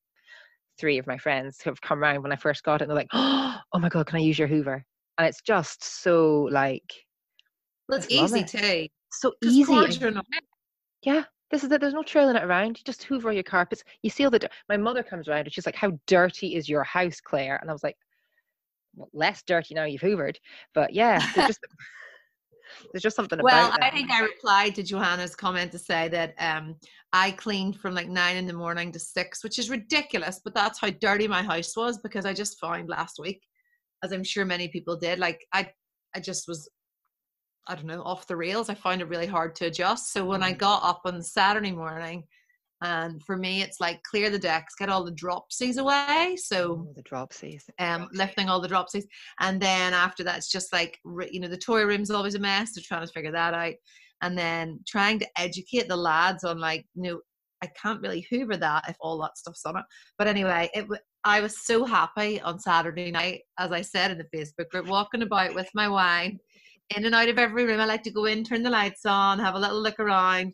three 0.79 0.99
of 0.99 1.09
my 1.09 1.19
friends 1.19 1.61
who 1.61 1.71
have 1.71 1.81
come 1.81 2.00
around 2.00 2.23
when 2.23 2.33
I 2.33 2.37
first 2.37 2.62
got 2.62 2.81
it, 2.81 2.85
and 2.85 2.91
they're 2.91 2.97
like, 2.97 3.09
"Oh 3.12 3.81
my 3.81 3.88
god, 3.88 4.07
can 4.07 4.19
I 4.19 4.23
use 4.23 4.38
your 4.38 4.47
Hoover?" 4.47 4.85
And 5.19 5.26
it's 5.26 5.43
just 5.43 5.83
so 5.83 6.49
like 6.53 6.93
well, 7.88 7.99
it's 7.99 8.11
easy 8.11 8.40
it. 8.40 8.49
too. 8.49 8.88
So 9.12 9.33
easy. 9.43 9.75
Yeah, 11.02 11.25
this 11.50 11.62
is 11.62 11.71
it. 11.71 11.81
There's 11.81 11.95
no 11.95 12.02
trailing 12.02 12.37
it 12.37 12.43
around. 12.43 12.78
You 12.78 12.85
just 12.85 13.05
hoover 13.05 13.33
your 13.33 13.43
carpets. 13.43 13.85
You 14.02 14.11
seal 14.11 14.31
the. 14.31 14.49
My 14.69 14.76
mother 14.76 15.02
comes 15.02 15.28
around 15.28 15.45
and 15.45 15.52
she's 15.52 15.66
like, 15.66 15.76
"How 15.76 15.99
dirty 16.07 16.57
is 16.57 16.69
your 16.69 16.83
house, 16.83 17.21
Claire?" 17.21 17.59
And 17.61 17.71
I 17.71 17.73
was 17.73 17.85
like, 17.85 17.97
well, 18.95 19.09
"Less 19.12 19.43
dirty 19.43 19.75
now 19.75 19.85
you've 19.85 20.00
hoovered." 20.00 20.37
But 20.75 20.93
yeah, 20.93 21.21
there's 21.35 21.49
just, 21.49 21.61
there's 22.93 23.02
just 23.02 23.16
something 23.16 23.38
well, 23.40 23.69
about. 23.69 23.78
Well, 23.81 23.88
I 23.88 23.95
think 23.95 24.11
I 24.11 24.23
replied 24.23 24.75
to 24.76 24.83
Johanna's 24.83 25.37
comment 25.37 25.71
to 25.73 25.78
say 25.78 26.09
that 26.09 26.35
um, 26.40 26.75
I 27.12 27.31
cleaned 27.31 27.76
from 27.76 27.95
like 27.95 28.09
nine 28.09 28.37
in 28.37 28.47
the 28.47 28.52
morning 28.52 28.90
to 28.93 28.99
six, 28.99 29.45
which 29.45 29.61
is 29.61 29.71
ridiculous. 29.71 30.40
But 30.43 30.55
that's 30.55 30.81
how 30.81 30.90
dirty 30.90 31.28
my 31.28 31.43
house 31.43 31.76
was 31.76 31.99
because 31.99 32.26
I 32.26 32.33
just 32.33 32.59
found 32.59 32.88
last 32.88 33.21
week, 33.21 33.40
as 34.02 34.11
I'm 34.11 34.25
sure 34.25 34.45
many 34.45 34.66
people 34.69 34.97
did, 34.97 35.21
like 35.21 35.47
I, 35.52 35.71
I 36.14 36.21
just 36.21 36.49
was 36.49 36.69
I 37.69 37.75
don't 37.75 37.87
know, 37.87 38.03
off 38.03 38.27
the 38.27 38.37
rails. 38.37 38.69
I 38.69 38.75
found 38.75 39.01
it 39.01 39.09
really 39.09 39.27
hard 39.27 39.55
to 39.57 39.67
adjust. 39.67 40.13
So 40.13 40.25
when 40.25 40.43
I 40.43 40.53
mm. 40.53 40.59
got 40.59 40.85
up 40.85 41.03
on 41.05 41.23
Saturday 41.23 41.73
morning, 41.73 42.25
and 42.83 43.23
for 43.23 43.37
me, 43.37 43.63
it's 43.63 43.81
like 43.81 44.03
clear 44.03 44.29
the 44.29 44.39
decks, 44.39 44.75
get 44.79 44.91
all 44.91 45.05
the 45.05 45.13
dropsies 45.13 45.79
away. 45.79 46.37
So 46.37 46.87
oh, 46.87 46.93
the 46.95 47.03
dropsies, 47.03 47.63
um, 47.79 48.09
lifting 48.13 48.49
all 48.49 48.61
the 48.61 48.69
dropsies, 48.69 49.05
and 49.41 49.61
then 49.61 49.95
after 49.95 50.23
that, 50.25 50.37
it's 50.37 50.51
just 50.51 50.73
like 50.73 50.99
you 51.31 51.41
know, 51.41 51.49
the 51.49 51.57
toy 51.57 51.85
room's 51.85 52.11
always 52.11 52.35
a 52.35 52.39
mess. 52.39 52.75
They're 52.75 52.85
trying 52.87 53.07
to 53.07 53.13
figure 53.13 53.33
that 53.33 53.55
out, 53.55 53.75
and 54.23 54.37
then 54.37 54.81
trying 54.87 55.19
to 55.21 55.29
educate 55.39 55.89
the 55.89 55.97
lads 55.97 56.45
on 56.45 56.61
like, 56.61 56.85
you 56.95 57.03
know, 57.03 57.21
I 57.63 57.69
can't 57.81 58.03
really 58.03 58.27
hoover 58.31 58.59
that 58.59 58.85
if 58.89 58.97
all 59.01 59.19
that 59.23 59.39
stuff's 59.39 59.65
on 59.65 59.79
it. 59.79 59.85
But 60.19 60.29
anyway, 60.29 60.69
it 60.75 60.87
I 61.25 61.41
was 61.41 61.65
so 61.65 61.85
happy 61.85 62.41
on 62.43 62.61
Saturday 62.61 63.11
night, 63.11 63.41
as 63.59 63.73
I 63.73 63.81
said 63.81 64.11
in 64.11 64.19
the 64.19 64.37
Facebook 64.37 64.69
group, 64.69 64.87
walking 64.87 65.23
about 65.23 65.55
with 65.55 65.69
my 65.75 65.89
wine 65.89 66.39
in 66.95 67.05
and 67.05 67.14
out 67.14 67.28
of 67.28 67.38
every 67.38 67.64
room. 67.64 67.81
I 67.81 67.85
like 67.87 68.02
to 68.05 68.11
go 68.11 68.26
in, 68.26 68.45
turn 68.45 68.62
the 68.62 68.71
lights 68.71 69.05
on, 69.07 69.38
have 69.38 69.55
a 69.55 69.59
little 69.59 69.81
look 69.83 69.99
around, 69.99 70.52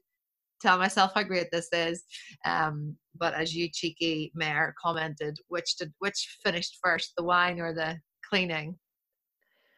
tell 0.60 0.78
myself 0.78 1.12
how 1.14 1.22
great 1.22 1.48
this 1.52 1.68
is. 1.72 2.04
Um, 2.44 2.96
but 3.18 3.34
as 3.34 3.54
you 3.54 3.68
cheeky 3.72 4.32
mayor 4.34 4.74
commented, 4.82 5.36
which 5.48 5.76
did 5.76 5.92
which 5.98 6.38
finished 6.42 6.78
first, 6.82 7.12
the 7.16 7.24
wine 7.24 7.60
or 7.60 7.74
the 7.74 7.98
cleaning? 8.28 8.78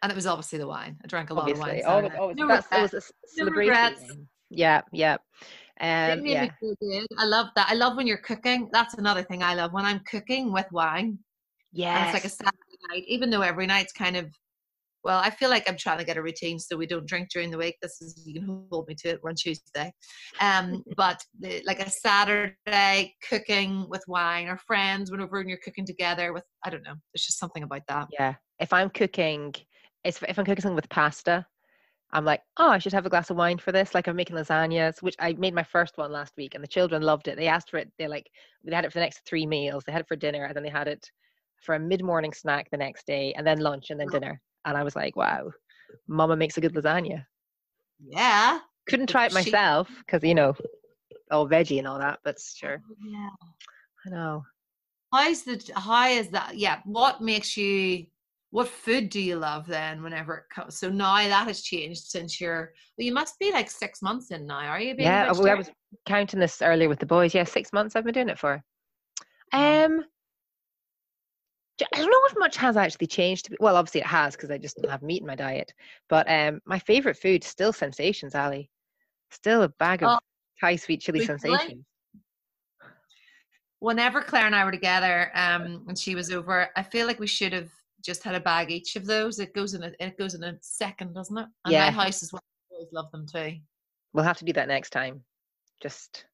And 0.03 0.13
it 0.13 0.15
was 0.15 0.27
obviously 0.27 0.59
the 0.59 0.69
wine. 0.69 0.97
I 1.03 1.07
drank 1.09 1.31
a 1.31 1.35
lot 1.35 1.49
Obviously, 1.49 1.83
of 1.83 2.05
wine. 2.05 2.13
always, 2.19 2.37
No 2.37 2.47
that's 2.47 2.67
regrets. 2.71 2.95
always 2.95 3.13
a 3.41 3.45
regrets. 3.51 4.03
Yeah, 4.51 4.83
yeah, 4.93 5.15
um, 5.81 6.25
yeah. 6.27 6.49
I 7.19 7.25
love 7.25 7.49
that. 7.57 7.69
I 7.71 7.75
love 7.75 7.97
when 7.97 8.07
you're 8.07 8.19
cooking. 8.19 8.69
That's 8.73 8.95
another 8.95 9.23
thing 9.23 9.43
I 9.43 9.55
love 9.55 9.73
when 9.73 9.85
I'm 9.87 10.01
cooking 10.01 10.53
with 10.53 10.67
wine. 10.71 11.19
yeah. 11.73 12.05
It's 12.05 12.15
like 12.15 12.25
a 12.27 12.29
Saturday 12.29 12.79
night, 12.91 13.05
even 13.09 13.31
though 13.31 13.41
every 13.41 13.67
night's 13.67 13.93
kind 13.93 14.17
of 14.17 14.27
well, 15.05 15.19
I 15.19 15.31
feel 15.31 15.51
like 15.51 15.69
I'm 15.69 15.77
trying 15.77 15.99
to 15.99 16.05
get 16.05 16.17
a 16.17 16.23
routine 16.23 16.59
so 16.59 16.77
we 16.77 16.87
don't 16.87 17.07
drink 17.07 17.29
during 17.31 17.51
the 17.51 17.59
week. 17.59 17.77
This 17.83 18.01
is 18.01 18.23
you 18.27 18.41
can 18.41 18.67
hold 18.71 18.89
me 18.89 18.95
to 19.01 19.11
it. 19.11 19.21
We're 19.23 19.31
on 19.31 19.37
Tuesday, 19.37 19.93
um, 20.41 20.83
but 20.97 21.23
the, 21.39 21.63
like 21.67 21.81
a 21.81 21.91
Saturday 21.91 23.15
cooking 23.29 23.87
with 23.89 24.03
wine 24.09 24.49
or 24.49 24.57
friends 24.57 25.11
whenever 25.11 25.43
you're 25.43 25.59
cooking 25.59 25.87
together 25.87 26.33
with 26.33 26.45
I 26.65 26.71
don't 26.71 26.83
know. 26.83 26.95
There's 27.13 27.27
just 27.27 27.39
something 27.39 27.63
about 27.63 27.83
that. 27.89 28.09
Yeah. 28.13 28.35
If 28.61 28.73
I'm 28.73 28.89
cooking, 28.91 29.55
if 30.05 30.23
I'm 30.27 30.45
cooking 30.45 30.63
something 30.63 30.77
with 30.77 30.89
pasta, 30.89 31.47
I'm 32.13 32.25
like, 32.25 32.43
oh, 32.59 32.71
I 32.71 32.79
should 32.79 32.93
have 32.93 33.07
a 33.07 33.11
glass 33.11 33.31
of 33.31 33.37
wine 33.37 33.59
for 33.59 33.73
this. 33.73 33.93
Like 33.93 34.07
I'm 34.07 34.17
making 34.17 34.37
lasagnas, 34.37 35.03
which 35.03 35.17
I 35.19 35.33
made 35.35 35.53
my 35.55 35.65
first 35.65 35.99
one 35.99 36.13
last 36.13 36.33
week, 36.37 36.55
and 36.55 36.63
the 36.63 36.69
children 36.69 37.03
loved 37.03 37.29
it. 37.29 37.37
They 37.37 37.49
asked 37.49 37.71
for 37.71 37.79
it. 37.79 37.91
They 37.99 38.07
like 38.07 38.31
they 38.65 38.75
had 38.75 38.85
it 38.85 38.93
for 38.93 38.99
the 38.99 39.05
next 39.05 39.23
three 39.27 39.47
meals. 39.47 39.85
They 39.85 39.93
had 39.93 40.01
it 40.01 40.09
for 40.09 40.17
dinner, 40.17 40.45
and 40.45 40.57
then 40.57 40.63
they 40.63 40.71
had 40.71 40.89
it 40.89 41.11
for 41.61 41.75
a 41.75 41.81
mid-morning 41.81 42.33
snack 42.33 42.71
the 42.71 42.77
next 42.77 43.07
day, 43.07 43.35
and 43.37 43.47
then 43.47 43.59
lunch, 43.59 43.91
and 43.91 43.99
then 43.99 44.09
dinner. 44.09 44.41
And 44.65 44.77
I 44.77 44.83
was 44.83 44.97
like, 44.97 45.17
wow, 45.17 45.51
Mama 46.09 46.37
makes 46.37 46.57
a 46.57 46.61
good 46.61 46.75
lasagna. 46.75 47.25
Yeah. 48.01 48.61
Couldn't 48.89 49.09
try 49.09 49.27
it 49.27 49.31
she- 49.33 49.35
myself 49.35 49.89
because 49.99 50.23
you 50.23 50.35
know, 50.35 50.55
all 51.31 51.49
veggie 51.49 51.79
and 51.79 51.89
all 51.89 51.99
that. 51.99 52.21
But 52.25 52.39
sure, 52.41 52.83
Yeah. 53.05 53.29
I 54.07 54.11
know. 54.11 54.45
How's 55.13 55.43
the 55.45 55.63
how 55.77 56.09
is 56.09 56.29
that? 56.31 56.57
Yeah. 56.57 56.81
What 56.85 57.21
makes 57.21 57.57
you? 57.57 58.07
What 58.51 58.69
food 58.69 59.09
do 59.11 59.21
you 59.21 59.37
love 59.37 59.67
then? 59.67 60.03
Whenever 60.03 60.37
it 60.37 60.45
comes, 60.55 60.79
so 60.79 60.89
now 60.89 61.17
that 61.17 61.47
has 61.49 61.63
changed 61.63 62.05
since 62.05 62.41
you're. 62.41 62.73
Well, 62.97 63.05
you 63.05 63.13
must 63.13 63.39
be 63.39 63.51
like 63.53 63.71
six 63.71 64.03
months 64.03 64.31
in 64.31 64.47
now. 64.47 64.59
Are 64.59 64.81
you? 64.81 64.95
Being 64.95 65.09
yeah, 65.09 65.33
well, 65.33 65.49
I 65.49 65.55
was 65.55 65.71
counting 66.07 66.41
this 66.41 66.63
earlier 66.63 66.89
with 66.89 66.99
the 66.99 67.07
boys. 67.07 67.35
Yeah, 67.35 67.45
six 67.45 67.73
months 67.73 67.97
I've 67.97 68.05
been 68.05 68.15
doing 68.15 68.29
it 68.29 68.39
for. 68.39 68.63
Um, 69.53 70.05
I 71.81 71.99
don't 71.99 72.11
know 72.11 72.21
if 72.27 72.39
much 72.39 72.57
has 72.57 72.77
actually 72.77 73.09
changed. 73.09 73.55
Well, 73.59 73.77
obviously 73.77 74.01
it 74.01 74.07
has 74.07 74.37
because 74.37 74.51
I 74.51 74.59
just 74.59 74.77
don't 74.77 74.91
have 74.91 75.03
meat 75.03 75.23
in 75.23 75.27
my 75.27 75.35
diet. 75.35 75.73
But 76.09 76.31
um, 76.31 76.61
my 76.65 76.79
favorite 76.79 77.19
food 77.19 77.43
still 77.43 77.73
sensations, 77.73 78.35
Ali. 78.35 78.71
Still 79.31 79.63
a 79.63 79.69
bag 79.69 80.03
of 80.05 80.11
Oh, 80.11 80.19
Thai 80.61 80.77
sweet 80.77 81.01
chili 81.01 81.21
sensations. 81.21 81.85
whenever 83.81 84.23
Claire 84.23 84.47
and 84.47 84.55
I 84.55 84.65
were 84.65 84.71
together, 84.71 85.31
um, 85.35 85.85
and 85.89 85.99
she 85.99 86.15
was 86.15 86.31
over, 86.31 86.71
I 86.75 86.83
feel 86.83 87.07
like 87.07 87.19
we 87.19 87.27
should 87.27 87.53
have 87.53 87.71
just 88.03 88.23
had 88.23 88.35
a 88.35 88.41
bag 88.41 88.71
each 88.71 88.97
of 88.97 89.05
those. 89.05 89.39
It 89.39 89.53
goes 89.55 89.75
in 89.75 89.83
a 89.83 89.93
it 90.01 90.17
goes 90.17 90.35
in 90.35 90.43
a 90.45 90.57
second, 90.61 91.15
doesn't 91.15 91.37
it? 91.37 91.47
And 91.65 91.73
Yeah. 91.73 91.87
my 91.87 91.91
house 91.91 92.23
is 92.23 92.33
one. 92.33 92.41
I 92.71 92.75
always 92.77 92.93
love 92.93 93.11
them 93.13 93.27
too. 93.27 93.59
We'll 94.13 94.25
have 94.25 94.39
to 94.39 94.45
do 94.45 94.53
that 94.55 94.69
next 94.69 94.91
time. 94.91 95.23
Just, 95.83 96.25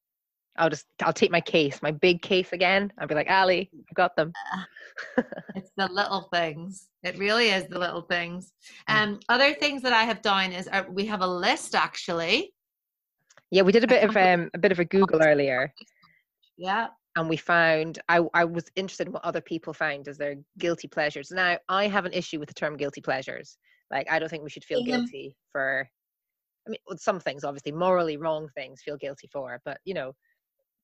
I'll 0.58 0.70
just, 0.70 0.86
I'll 1.02 1.12
take 1.12 1.30
my 1.30 1.40
case, 1.40 1.80
my 1.82 1.90
big 1.90 2.22
case 2.22 2.52
again. 2.52 2.92
I'll 2.98 3.06
be 3.06 3.14
like, 3.14 3.30
Ali, 3.30 3.70
I've 3.88 3.94
got 3.94 4.16
them. 4.16 4.32
It's 5.54 5.70
the 5.76 5.88
little 5.88 6.28
things. 6.32 6.88
It 7.02 7.18
really 7.18 7.48
is 7.50 7.66
the 7.68 7.78
little 7.78 8.02
things. 8.02 8.52
Mm. 8.88 8.94
Um, 8.94 9.20
other 9.28 9.54
things 9.54 9.82
that 9.82 9.92
I 9.92 10.02
have 10.04 10.22
done 10.22 10.52
is 10.52 10.68
uh, 10.70 10.84
we 10.88 11.06
have 11.06 11.22
a 11.22 11.26
list 11.26 11.74
actually. 11.74 12.52
Yeah, 13.50 13.62
we 13.62 13.72
did 13.72 13.82
a 13.84 13.88
bit 13.88 14.04
of 14.08 14.16
um, 14.16 14.50
a 14.54 14.58
bit 14.58 14.72
of 14.72 14.78
a 14.78 14.84
Google 14.84 15.22
earlier. 15.24 15.72
Yeah. 16.56 16.88
and 17.16 17.28
we 17.28 17.36
found 17.36 17.98
I, 18.08 18.20
I 18.34 18.44
was 18.44 18.64
interested 18.76 19.06
in 19.08 19.12
what 19.12 19.24
other 19.24 19.40
people 19.40 19.72
found 19.72 20.06
as 20.08 20.18
their 20.18 20.36
guilty 20.58 20.86
pleasures 20.88 21.30
now 21.30 21.58
i 21.68 21.88
have 21.88 22.04
an 22.04 22.12
issue 22.12 22.38
with 22.38 22.48
the 22.48 22.54
term 22.54 22.76
guilty 22.76 23.00
pleasures 23.00 23.56
like 23.90 24.06
i 24.10 24.18
don't 24.18 24.28
think 24.28 24.44
we 24.44 24.50
should 24.50 24.64
feel 24.64 24.82
Mhm. 24.82 24.86
guilty 24.86 25.36
for 25.50 25.88
i 26.66 26.70
mean 26.70 26.80
with 26.86 27.00
some 27.00 27.18
things 27.18 27.42
obviously 27.44 27.72
morally 27.72 28.16
wrong 28.18 28.48
things 28.54 28.82
feel 28.82 28.96
guilty 28.96 29.28
for 29.32 29.60
but 29.64 29.78
you 29.84 29.94
know 29.94 30.12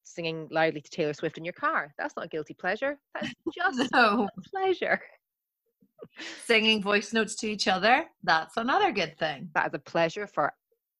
singing 0.06 0.48
loudly 0.50 0.80
to 0.80 0.90
taylor 0.90 1.12
swift 1.12 1.36
in 1.36 1.44
your 1.44 1.52
car 1.52 1.92
that's 1.98 2.14
not 2.16 2.24
a 2.26 2.28
guilty 2.28 2.54
pleasure 2.54 2.98
that's 3.14 3.32
just 3.54 3.92
No. 3.92 4.28
a 4.36 4.40
pleasure 4.50 5.00
Singing 6.44 6.82
voice 6.82 7.12
notes 7.12 7.34
to 7.36 7.48
each 7.50 7.66
other. 7.68 8.04
That's 8.22 8.56
another 8.58 8.92
good 8.92 9.18
thing. 9.18 9.48
that 9.54 9.68
is 9.68 9.74
a 9.74 9.78
pleasure 9.78 10.26
for 10.26 10.52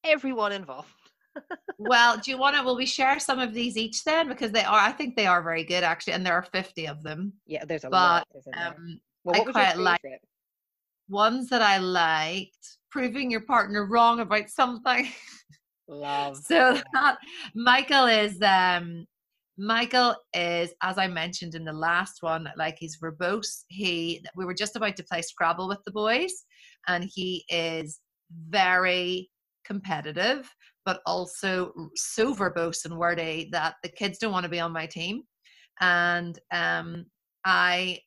everyone 0.05 0.53
involved 0.53 0.89
Well, 1.79 2.17
do 2.19 2.31
you 2.31 2.39
want 2.39 2.57
to? 2.57 2.63
Will 2.63 2.77
we 2.77 2.87
share 2.87 3.21
some 3.21 3.39
of 3.39 3.53
these 3.55 3.77
each 3.77 4.05
then? 4.05 4.27
Because 4.27 4.51
they 4.53 4.65
are, 4.65 4.81
I 4.81 4.91
think 4.93 5.15
they 5.15 5.27
are 5.27 5.43
very 5.43 5.65
good 5.65 5.85
actually, 5.85 6.15
and 6.15 6.25
there 6.25 6.33
are 6.35 6.43
50 6.43 6.89
of 6.89 7.03
them. 7.03 7.35
yeah 7.47 7.65
there's 7.65 7.85
a 7.85 7.91
But, 7.91 7.97
lot 7.97 8.29
there? 8.53 8.69
Um, 8.69 9.01
well 9.25 9.37
I 9.37 9.39
what 9.39 9.45
your 9.47 9.53
quite 9.53 9.77
like- 9.79 10.01
ones 11.09 11.49
that 11.51 11.63
I 11.63 11.79
liked, 11.79 12.79
proving 12.91 13.31
your 13.31 13.43
partner 13.43 13.87
wrong 13.87 14.21
about 14.21 14.49
something. 14.49 15.09
love 15.89 16.37
so 16.37 16.81
that. 16.93 17.19
Michael 17.55 18.07
is 18.07 18.41
um 18.43 19.07
Michael 19.59 20.15
is, 20.35 20.75
as 20.83 20.99
I 20.99 21.07
mentioned 21.07 21.55
in 21.55 21.65
the 21.65 21.73
last 21.73 22.19
one, 22.23 22.47
like 22.59 22.77
he's 22.79 22.99
verbose. 22.99 23.65
He 23.69 24.25
we 24.37 24.45
were 24.45 24.55
just 24.55 24.77
about 24.77 24.97
to 24.97 25.05
play 25.05 25.23
Scrabble 25.23 25.69
with 25.69 25.83
the 25.85 25.93
boys, 25.93 26.45
and 26.89 27.09
he 27.13 27.45
is 27.49 28.01
very 28.49 29.31
competitive, 29.65 30.53
but 30.85 31.01
also 31.07 31.73
so 31.95 32.35
verbose 32.35 32.85
and 32.85 32.99
wordy 32.99 33.49
that 33.53 33.77
the 33.83 33.89
kids 33.89 34.19
don't 34.19 34.33
want 34.33 34.45
to 34.45 34.51
be 34.51 34.61
on 34.61 34.73
my 34.73 34.87
team. 34.87 35.23
And 35.81 36.39
um 36.53 37.07
I 37.45 38.01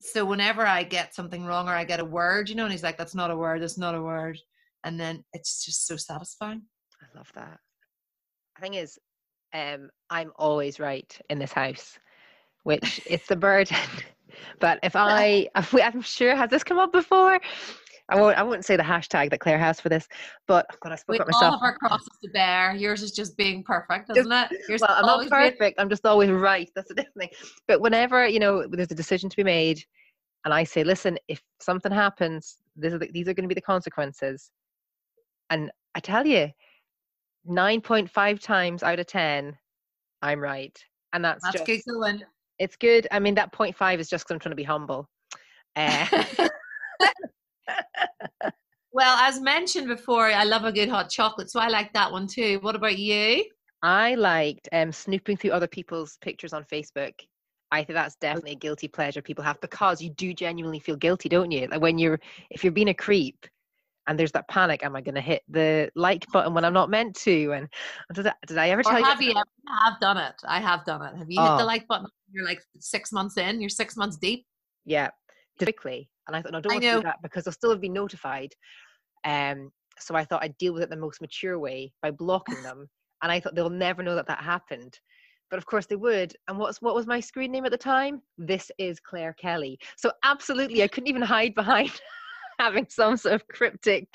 so 0.00 0.24
whenever 0.24 0.66
I 0.66 0.82
get 0.82 1.14
something 1.14 1.44
wrong 1.44 1.68
or 1.68 1.72
I 1.72 1.84
get 1.84 2.00
a 2.00 2.04
word, 2.04 2.48
you 2.48 2.54
know, 2.54 2.64
and 2.64 2.72
he's 2.72 2.82
like, 2.82 2.98
That's 2.98 3.14
not 3.14 3.30
a 3.30 3.36
word, 3.36 3.62
that's 3.62 3.78
not 3.78 3.94
a 3.94 4.02
word. 4.02 4.38
And 4.84 4.98
then 5.00 5.24
it's 5.32 5.64
just 5.64 5.86
so 5.86 5.96
satisfying. 5.96 6.62
Love 7.16 7.32
that. 7.34 7.58
The 8.56 8.62
thing 8.62 8.74
is, 8.74 8.98
um, 9.54 9.88
I'm 10.10 10.32
always 10.36 10.78
right 10.78 11.18
in 11.30 11.38
this 11.38 11.52
house, 11.52 11.98
which 12.64 13.00
it's 13.06 13.26
the 13.26 13.36
burden. 13.36 13.78
but 14.60 14.78
if 14.82 14.94
I, 14.94 15.48
if 15.56 15.72
we, 15.72 15.80
I'm 15.80 16.02
sure, 16.02 16.36
has 16.36 16.50
this 16.50 16.62
come 16.62 16.78
up 16.78 16.92
before? 16.92 17.40
I 18.08 18.20
won't, 18.20 18.36
I 18.36 18.42
won't 18.42 18.66
say 18.66 18.76
the 18.76 18.82
hashtag 18.82 19.30
that 19.30 19.40
Claire 19.40 19.58
has 19.58 19.80
for 19.80 19.88
this, 19.88 20.06
but 20.46 20.66
oh 20.72 20.76
God, 20.80 20.92
I 20.92 20.96
spoke 20.96 21.14
We 21.14 21.18
about 21.18 21.42
all 21.42 21.54
of 21.54 21.62
our 21.62 21.76
crosses 21.78 22.06
to 22.22 22.30
bear. 22.30 22.74
Yours 22.74 23.02
is 23.02 23.12
just 23.12 23.36
being 23.36 23.64
perfect, 23.64 24.10
isn't 24.14 24.30
it? 24.30 24.48
Yours 24.68 24.82
well, 24.82 24.90
I'm 24.90 25.06
not 25.06 25.12
always 25.12 25.30
being- 25.30 25.50
perfect. 25.52 25.80
I'm 25.80 25.88
just 25.88 26.06
always 26.06 26.30
right. 26.30 26.70
That's 26.76 26.88
the 26.88 26.94
different 26.96 27.16
thing. 27.18 27.30
But 27.66 27.80
whenever 27.80 28.26
you 28.26 28.38
know 28.38 28.66
there's 28.68 28.92
a 28.92 28.94
decision 28.94 29.30
to 29.30 29.36
be 29.36 29.42
made, 29.42 29.82
and 30.44 30.52
I 30.52 30.64
say, 30.64 30.84
listen, 30.84 31.18
if 31.28 31.42
something 31.60 31.90
happens, 31.90 32.58
this 32.76 32.92
is 32.92 33.00
the, 33.00 33.10
these 33.10 33.26
are 33.26 33.34
going 33.34 33.44
to 33.44 33.48
be 33.48 33.54
the 33.54 33.60
consequences. 33.60 34.50
And 35.50 35.72
I 35.96 36.00
tell 36.00 36.26
you, 36.26 36.50
nine 37.46 37.80
point 37.80 38.10
five 38.10 38.40
times 38.40 38.82
out 38.82 38.98
of 38.98 39.06
ten, 39.06 39.56
I'm 40.22 40.40
right, 40.40 40.78
and 41.12 41.24
that's, 41.24 41.42
That's 41.44 41.58
just 41.58 41.66
good 41.66 41.80
going. 41.88 42.22
it's 42.58 42.76
good. 42.76 43.06
I 43.10 43.18
mean, 43.18 43.34
that 43.36 43.52
point 43.52 43.76
five 43.76 44.00
is 44.00 44.08
just 44.08 44.24
because 44.24 44.34
I'm 44.34 44.40
trying 44.40 44.52
to 44.52 44.56
be 44.56 44.62
humble. 44.62 45.08
Uh, 45.74 46.06
well, 48.92 49.16
as 49.18 49.40
mentioned 49.40 49.88
before, 49.88 50.26
I 50.26 50.44
love 50.44 50.64
a 50.64 50.72
good 50.72 50.88
hot 50.88 51.10
chocolate, 51.10 51.50
so 51.50 51.60
I 51.60 51.68
like 51.68 51.92
that 51.92 52.10
one 52.10 52.26
too. 52.26 52.58
What 52.62 52.76
about 52.76 52.98
you? 52.98 53.44
I 53.82 54.14
liked 54.14 54.68
um, 54.72 54.90
snooping 54.90 55.36
through 55.36 55.52
other 55.52 55.66
people's 55.66 56.18
pictures 56.20 56.52
on 56.52 56.64
Facebook. 56.64 57.12
I 57.70 57.84
think 57.84 57.94
that's 57.94 58.16
definitely 58.16 58.52
a 58.52 58.56
guilty 58.56 58.88
pleasure 58.88 59.20
people 59.20 59.44
have 59.44 59.60
because 59.60 60.00
you 60.00 60.10
do 60.10 60.32
genuinely 60.32 60.78
feel 60.78 60.96
guilty, 60.96 61.28
don't 61.28 61.50
you? 61.50 61.66
Like 61.66 61.80
when 61.80 61.98
you're, 61.98 62.20
if 62.50 62.64
you're 62.64 62.72
being 62.72 62.88
a 62.88 62.94
creep 62.94 63.46
and 64.06 64.18
there's 64.18 64.32
that 64.32 64.48
panic, 64.48 64.84
am 64.84 64.94
I 64.96 65.00
going 65.00 65.14
to 65.16 65.20
hit 65.20 65.42
the 65.48 65.90
like 65.94 66.26
button 66.32 66.54
when 66.54 66.64
I'm 66.64 66.72
not 66.72 66.90
meant 66.90 67.16
to? 67.20 67.52
And 67.52 67.68
did 68.14 68.26
I, 68.26 68.32
did 68.46 68.58
I 68.58 68.70
ever 68.70 68.80
Or 68.80 68.84
tell 68.84 69.04
have 69.04 69.20
you? 69.20 69.30
you 69.30 69.34
ever 69.36 69.46
I 69.68 69.90
have 69.90 70.00
done 70.00 70.16
it? 70.18 70.34
I 70.46 70.60
have 70.60 70.84
done 70.84 71.02
it. 71.02 71.16
Have 71.16 71.30
you 71.30 71.40
hit 71.40 71.56
the 71.56 71.62
Oh. 71.62 71.66
like 71.66 71.86
button? 71.88 72.06
You're 72.32 72.44
like 72.44 72.62
six 72.78 73.12
months 73.12 73.36
in. 73.36 73.60
You're 73.60 73.68
six 73.68 73.96
months 73.96 74.16
deep. 74.16 74.46
Yeah, 74.84 75.10
quickly. 75.58 76.08
And 76.26 76.36
I 76.36 76.42
thought, 76.42 76.52
no, 76.52 76.58
I 76.58 76.60
don't 76.60 76.72
I 76.72 76.74
want 76.76 76.84
to 76.84 76.90
do 76.96 77.02
that 77.02 77.22
because 77.22 77.46
I'll 77.46 77.52
still 77.52 77.70
have 77.70 77.80
been 77.80 77.92
notified. 77.92 78.52
Um, 79.24 79.70
so 79.98 80.14
I 80.14 80.24
thought 80.24 80.42
I'd 80.42 80.58
deal 80.58 80.72
with 80.74 80.82
it 80.82 80.90
the 80.90 80.96
most 80.96 81.20
mature 81.20 81.58
way 81.58 81.92
by 82.02 82.10
blocking 82.10 82.62
them. 82.62 82.88
And 83.22 83.32
I 83.32 83.40
thought 83.40 83.54
they'll 83.54 83.70
never 83.70 84.02
know 84.02 84.14
that 84.14 84.26
that 84.26 84.40
happened. 84.40 85.00
But 85.50 85.56
of 85.56 85.64
course 85.64 85.86
they 85.86 85.96
would. 85.96 86.36
And 86.48 86.58
what's 86.58 86.82
what 86.82 86.94
was 86.94 87.06
my 87.06 87.18
screen 87.18 87.50
name 87.50 87.64
at 87.64 87.70
the 87.70 87.78
time? 87.78 88.20
This 88.36 88.70
is 88.76 89.00
Claire 89.00 89.32
Kelly. 89.32 89.78
So 89.96 90.12
absolutely, 90.22 90.82
I 90.82 90.88
couldn't 90.88 91.08
even 91.08 91.22
hide 91.22 91.54
behind 91.54 91.90
having 92.58 92.86
some 92.88 93.16
sort 93.16 93.34
of 93.34 93.48
cryptic 93.48 94.08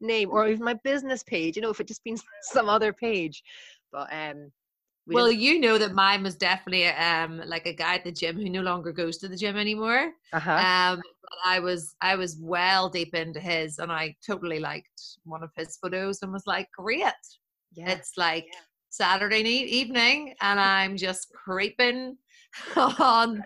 name 0.00 0.30
or 0.30 0.48
even 0.48 0.64
my 0.64 0.74
business 0.84 1.22
page. 1.22 1.56
You 1.56 1.62
know, 1.62 1.70
if 1.70 1.80
it 1.80 1.88
just 1.88 2.04
been 2.04 2.16
some 2.42 2.68
other 2.68 2.92
page. 2.92 3.42
But 3.92 4.12
um, 4.12 4.52
we 5.06 5.14
well, 5.14 5.26
didn't- 5.26 5.40
you 5.40 5.60
know 5.60 5.78
that 5.78 5.94
mine 5.94 6.22
was 6.22 6.34
definitely 6.36 6.86
um 6.86 7.40
like 7.46 7.66
a 7.66 7.72
guy 7.72 7.94
at 7.94 8.04
the 8.04 8.12
gym 8.12 8.36
who 8.36 8.50
no 8.50 8.62
longer 8.62 8.92
goes 8.92 9.18
to 9.18 9.28
the 9.28 9.36
gym 9.36 9.56
anymore. 9.56 10.12
uh-huh. 10.32 10.50
Um, 10.52 11.02
but 11.22 11.38
I 11.44 11.60
was 11.60 11.94
I 12.00 12.16
was 12.16 12.36
well 12.40 12.88
deep 12.88 13.14
into 13.14 13.40
his, 13.40 13.78
and 13.78 13.90
I 13.92 14.14
totally 14.26 14.58
liked 14.58 15.00
one 15.24 15.42
of 15.42 15.50
his 15.56 15.76
photos, 15.76 16.22
and 16.22 16.32
was 16.32 16.46
like, 16.46 16.68
great. 16.76 17.02
yeah. 17.72 17.90
It's 17.90 18.12
like 18.16 18.46
Yeah. 18.46 18.60
Saturday 18.90 19.42
night 19.42 19.68
evening, 19.68 20.34
and 20.40 20.58
I'm 20.58 20.96
just 20.96 21.28
creeping 21.32 22.16
on 22.76 23.42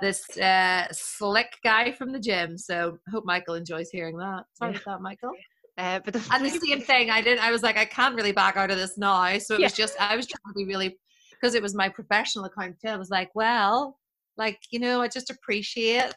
this 0.00 0.36
uh, 0.38 0.86
slick 0.92 1.56
guy 1.64 1.92
from 1.92 2.12
the 2.12 2.20
gym. 2.20 2.56
So 2.58 2.98
hope 3.10 3.24
Michael 3.24 3.54
enjoys 3.54 3.90
hearing 3.90 4.16
that. 4.18 4.44
Sorry 4.54 4.72
Yeah. 4.72 4.78
about 4.78 4.98
that, 4.98 5.02
Michael. 5.02 5.32
Uh, 5.78 6.00
but 6.02 6.14
the, 6.14 6.26
And 6.32 6.42
the 6.42 6.48
same 6.48 6.80
thing, 6.80 7.10
I 7.10 7.20
didn't. 7.20 7.44
I 7.44 7.50
was 7.50 7.62
like, 7.62 7.76
I 7.76 7.84
can't 7.84 8.14
really 8.14 8.32
back 8.32 8.56
out 8.56 8.70
of 8.70 8.78
this 8.78 8.96
now. 8.96 9.36
So 9.36 9.56
it 9.56 9.60
was 9.60 9.74
just, 9.74 9.94
I 10.00 10.16
was 10.16 10.26
trying 10.26 10.54
to 10.54 10.56
be 10.56 10.64
really, 10.64 10.98
because 11.32 11.54
it 11.54 11.60
was 11.60 11.74
my 11.74 11.90
professional 11.90 12.46
account 12.46 12.76
too. 12.80 12.88
I 12.88 12.96
was 12.96 13.10
like, 13.10 13.28
well, 13.34 13.98
like 14.38 14.58
you 14.70 14.78
know, 14.78 15.00
I 15.02 15.08
just 15.08 15.30
appreciate 15.30 16.14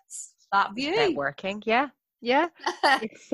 that 0.52 0.76
view. 0.76 1.14
working 1.16 1.62
yeah, 1.66 1.88
yeah. 2.22 2.48
It's, 3.02 3.30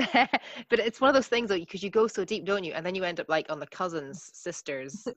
but 0.69 0.79
it's 0.79 1.01
one 1.01 1.09
of 1.09 1.15
those 1.15 1.27
things 1.27 1.49
though, 1.49 1.59
because 1.59 1.83
you 1.83 1.89
go 1.89 2.07
so 2.07 2.25
deep, 2.25 2.45
don't 2.45 2.63
you? 2.63 2.73
And 2.73 2.85
then 2.85 2.95
you 2.95 3.03
end 3.03 3.19
up 3.19 3.27
like 3.29 3.51
on 3.51 3.59
the 3.59 3.67
cousins, 3.67 4.29
sisters, 4.33 5.07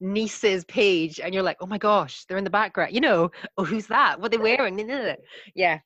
niece's 0.00 0.64
page, 0.64 1.20
and 1.20 1.32
you're 1.32 1.42
like, 1.42 1.56
oh 1.60 1.66
my 1.66 1.78
gosh, 1.78 2.24
they're 2.24 2.38
in 2.38 2.44
the 2.44 2.50
background. 2.50 2.94
You 2.94 3.00
know, 3.00 3.30
oh, 3.58 3.64
who's 3.64 3.86
that? 3.88 4.20
What 4.20 4.26
are 4.26 4.36
they 4.36 4.42
wearing? 4.42 4.78
Yeah. 5.54 5.78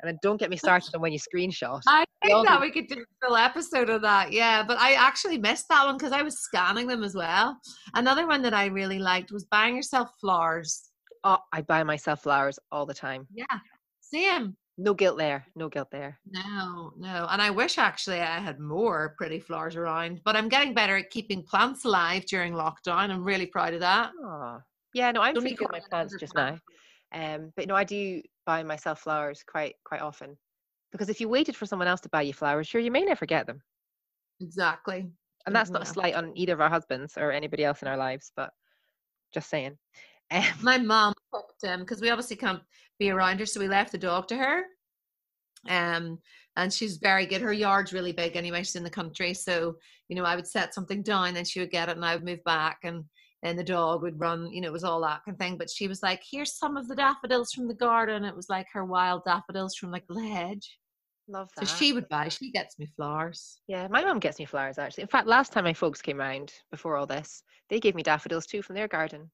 And 0.00 0.08
then 0.08 0.18
don't 0.22 0.38
get 0.38 0.50
me 0.50 0.56
started 0.56 0.94
on 0.94 1.00
when 1.00 1.12
you 1.12 1.18
screenshot. 1.18 1.80
I 1.86 2.04
think 2.24 2.46
that 2.46 2.60
we 2.60 2.70
could 2.70 2.86
do 2.86 3.02
a 3.02 3.26
full 3.26 3.36
episode 3.36 3.90
of 3.90 4.02
that, 4.02 4.32
yeah. 4.32 4.62
But 4.62 4.78
I 4.78 4.94
actually 4.94 5.38
missed 5.38 5.68
that 5.68 5.84
one 5.86 5.96
because 5.96 6.12
I 6.12 6.22
was 6.22 6.38
scanning 6.38 6.86
them 6.86 7.02
as 7.02 7.14
well. 7.14 7.58
Another 7.94 8.26
one 8.26 8.42
that 8.42 8.54
I 8.54 8.66
really 8.66 8.98
liked 8.98 9.32
was 9.32 9.44
buying 9.44 9.76
yourself 9.76 10.10
flowers. 10.20 10.90
Oh, 11.24 11.38
I 11.52 11.62
buy 11.62 11.82
myself 11.82 12.22
flowers 12.22 12.58
all 12.70 12.86
the 12.86 12.94
time. 12.94 13.26
Yeah, 13.34 13.44
same. 14.00 14.56
No 14.80 14.94
guilt 14.94 15.18
there. 15.18 15.44
No 15.56 15.68
guilt 15.68 15.90
there. 15.90 16.20
No, 16.30 16.92
no. 16.96 17.26
And 17.30 17.42
I 17.42 17.50
wish 17.50 17.78
actually 17.78 18.20
I 18.20 18.38
had 18.38 18.60
more 18.60 19.14
pretty 19.18 19.40
flowers 19.40 19.74
around, 19.74 20.20
but 20.24 20.36
I'm 20.36 20.48
getting 20.48 20.72
better 20.72 20.96
at 20.96 21.10
keeping 21.10 21.42
plants 21.42 21.84
alive 21.84 22.24
during 22.26 22.52
lockdown. 22.54 23.10
I'm 23.10 23.24
really 23.24 23.46
proud 23.46 23.74
of 23.74 23.80
that. 23.80 24.12
Oh, 24.22 24.60
yeah. 24.94 25.10
No, 25.10 25.20
I'm 25.20 25.34
Don't 25.34 25.42
pretty 25.42 25.56
good 25.56 25.72
my 25.72 25.80
plants 25.90 26.14
just 26.18 26.34
now. 26.36 26.58
Um, 27.12 27.52
but 27.56 27.66
no, 27.66 27.74
I 27.74 27.82
do 27.82 28.22
buy 28.46 28.62
myself 28.62 29.00
flowers 29.00 29.42
quite 29.42 29.74
quite 29.84 30.00
often 30.00 30.36
because 30.92 31.08
if 31.08 31.20
you 31.20 31.28
waited 31.28 31.56
for 31.56 31.66
someone 31.66 31.88
else 31.88 32.00
to 32.02 32.08
buy 32.10 32.22
you 32.22 32.32
flowers, 32.32 32.68
sure, 32.68 32.80
you 32.80 32.90
may 32.90 33.02
never 33.02 33.26
get 33.26 33.46
them. 33.46 33.60
Exactly. 34.40 35.10
And 35.46 35.54
that's 35.54 35.70
not 35.70 35.82
a 35.82 35.86
slight 35.86 36.14
on 36.14 36.36
either 36.36 36.52
of 36.52 36.60
our 36.60 36.68
husbands 36.68 37.16
or 37.16 37.32
anybody 37.32 37.64
else 37.64 37.82
in 37.82 37.88
our 37.88 37.96
lives, 37.96 38.32
but 38.36 38.50
just 39.32 39.48
saying. 39.50 39.76
Um, 40.30 40.44
My 40.62 40.78
mom 40.78 41.14
cooked 41.32 41.64
um 41.64 41.80
because 41.80 42.00
we 42.00 42.10
obviously 42.10 42.36
can't 42.36 42.62
be 42.98 43.10
around 43.10 43.38
her, 43.40 43.46
so 43.46 43.60
we 43.60 43.68
left 43.68 43.92
the 43.92 43.98
dog 43.98 44.28
to 44.28 44.36
her. 44.36 44.64
Um, 45.68 46.18
and 46.56 46.72
she's 46.72 46.96
very 46.96 47.26
good. 47.26 47.40
Her 47.42 47.52
yard's 47.52 47.92
really 47.92 48.12
big 48.12 48.36
anyway. 48.36 48.60
She's 48.60 48.76
in 48.76 48.84
the 48.84 48.90
country, 48.90 49.32
so 49.34 49.76
you 50.08 50.16
know 50.16 50.24
I 50.24 50.36
would 50.36 50.46
set 50.46 50.74
something 50.74 51.02
down, 51.02 51.36
and 51.36 51.46
she 51.46 51.60
would 51.60 51.70
get 51.70 51.88
it, 51.88 51.96
and 51.96 52.04
I 52.04 52.14
would 52.14 52.24
move 52.24 52.42
back, 52.44 52.78
and 52.84 53.04
then 53.42 53.56
the 53.56 53.64
dog 53.64 54.02
would 54.02 54.18
run. 54.18 54.50
You 54.52 54.60
know, 54.60 54.68
it 54.68 54.72
was 54.72 54.84
all 54.84 55.00
that 55.02 55.24
kind 55.24 55.34
of 55.34 55.38
thing. 55.38 55.56
But 55.56 55.70
she 55.70 55.86
was 55.88 56.02
like, 56.02 56.22
"Here's 56.28 56.56
some 56.56 56.76
of 56.76 56.88
the 56.88 56.96
daffodils 56.96 57.52
from 57.52 57.68
the 57.68 57.74
garden." 57.74 58.24
It 58.24 58.34
was 58.36 58.48
like 58.48 58.66
her 58.72 58.84
wild 58.84 59.22
daffodils 59.24 59.76
from 59.76 59.90
like 59.92 60.06
the 60.08 60.20
hedge. 60.20 60.78
love 61.28 61.48
that. 61.56 61.68
So 61.68 61.76
she 61.76 61.92
would 61.92 62.08
buy. 62.08 62.28
She 62.28 62.50
gets 62.50 62.78
me 62.78 62.86
flowers. 62.96 63.60
yeah, 63.68 63.86
my 63.88 64.02
mum 64.04 64.18
gets 64.18 64.38
me 64.38 64.44
flowers 64.46 64.78
actually. 64.78 65.02
In 65.02 65.08
fact, 65.08 65.28
last 65.28 65.52
time 65.52 65.64
my 65.64 65.74
folks 65.74 66.02
came 66.02 66.18
round 66.18 66.52
before 66.70 66.96
all 66.96 67.06
this, 67.06 67.42
they 67.68 67.78
gave 67.80 67.94
me 67.94 68.02
daffodils 68.02 68.46
too 68.46 68.62
from 68.62 68.74
their 68.76 68.88
garden. 68.88 69.30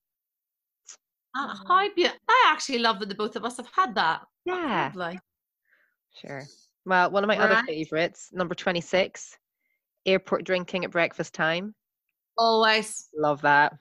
Uh, 1.36 1.54
Mm. 1.54 1.68
how 1.68 1.94
be- 1.94 2.06
I 2.06 2.44
actually 2.48 2.78
love 2.78 3.00
that 3.00 3.08
the 3.08 3.14
both 3.14 3.36
of 3.36 3.44
us 3.44 3.56
have 3.56 3.68
had 3.72 3.94
that. 3.96 4.26
Yeah, 4.44 4.90
Lovely. 4.94 5.18
sure. 6.16 6.44
Well, 6.86 7.10
one 7.10 7.24
of 7.24 7.28
my 7.28 7.38
other 7.38 7.56
favourites, 7.66 8.30
number 8.32 8.54
26, 8.54 9.36
airport 10.06 10.44
drinking 10.44 10.84
at 10.84 10.90
breakfast 10.90 11.34
time. 11.34 11.74
Always 12.36 13.08
Love 13.16 13.40
that. 13.42 13.72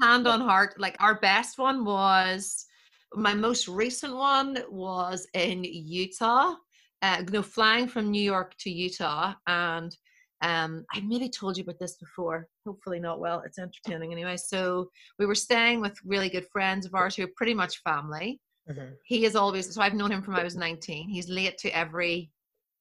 hand 0.00 0.26
on 0.28 0.40
heart 0.40 0.78
like 0.78 0.96
our 1.00 1.18
best 1.20 1.58
one 1.58 1.84
was 1.84 2.66
my 3.14 3.34
most 3.34 3.66
recent 3.66 4.14
one 4.14 4.56
was 4.70 5.26
in 5.34 5.64
utah 5.64 6.54
uh 7.02 7.22
no 7.32 7.42
flying 7.42 7.88
from 7.88 8.08
new 8.10 8.22
york 8.22 8.54
to 8.58 8.70
utah 8.70 9.34
and 9.48 9.96
um 10.42 10.84
i 10.94 11.00
maybe 11.00 11.28
told 11.28 11.56
you 11.56 11.64
about 11.64 11.78
this 11.80 11.96
before 11.96 12.46
hopefully 12.64 13.00
not 13.00 13.18
well 13.18 13.42
it's 13.44 13.58
entertaining 13.58 14.12
anyway. 14.12 14.36
So 14.36 14.88
we 15.18 15.26
were 15.26 15.34
staying 15.34 15.80
with 15.80 15.96
really 16.04 16.28
good 16.28 16.46
friends 16.52 16.86
of 16.86 16.94
ours 16.94 17.16
who 17.16 17.24
are 17.24 17.30
pretty 17.36 17.54
much 17.54 17.82
family. 17.82 18.40
Mhm. 18.70 18.92
he 19.04 19.24
is 19.24 19.34
always 19.34 19.72
so 19.74 19.80
i've 19.82 19.94
known 19.94 20.12
him 20.12 20.22
from 20.22 20.34
i 20.36 20.44
was 20.44 20.54
19 20.56 21.08
he's 21.08 21.28
late 21.28 21.56
to 21.58 21.68
every 21.82 22.30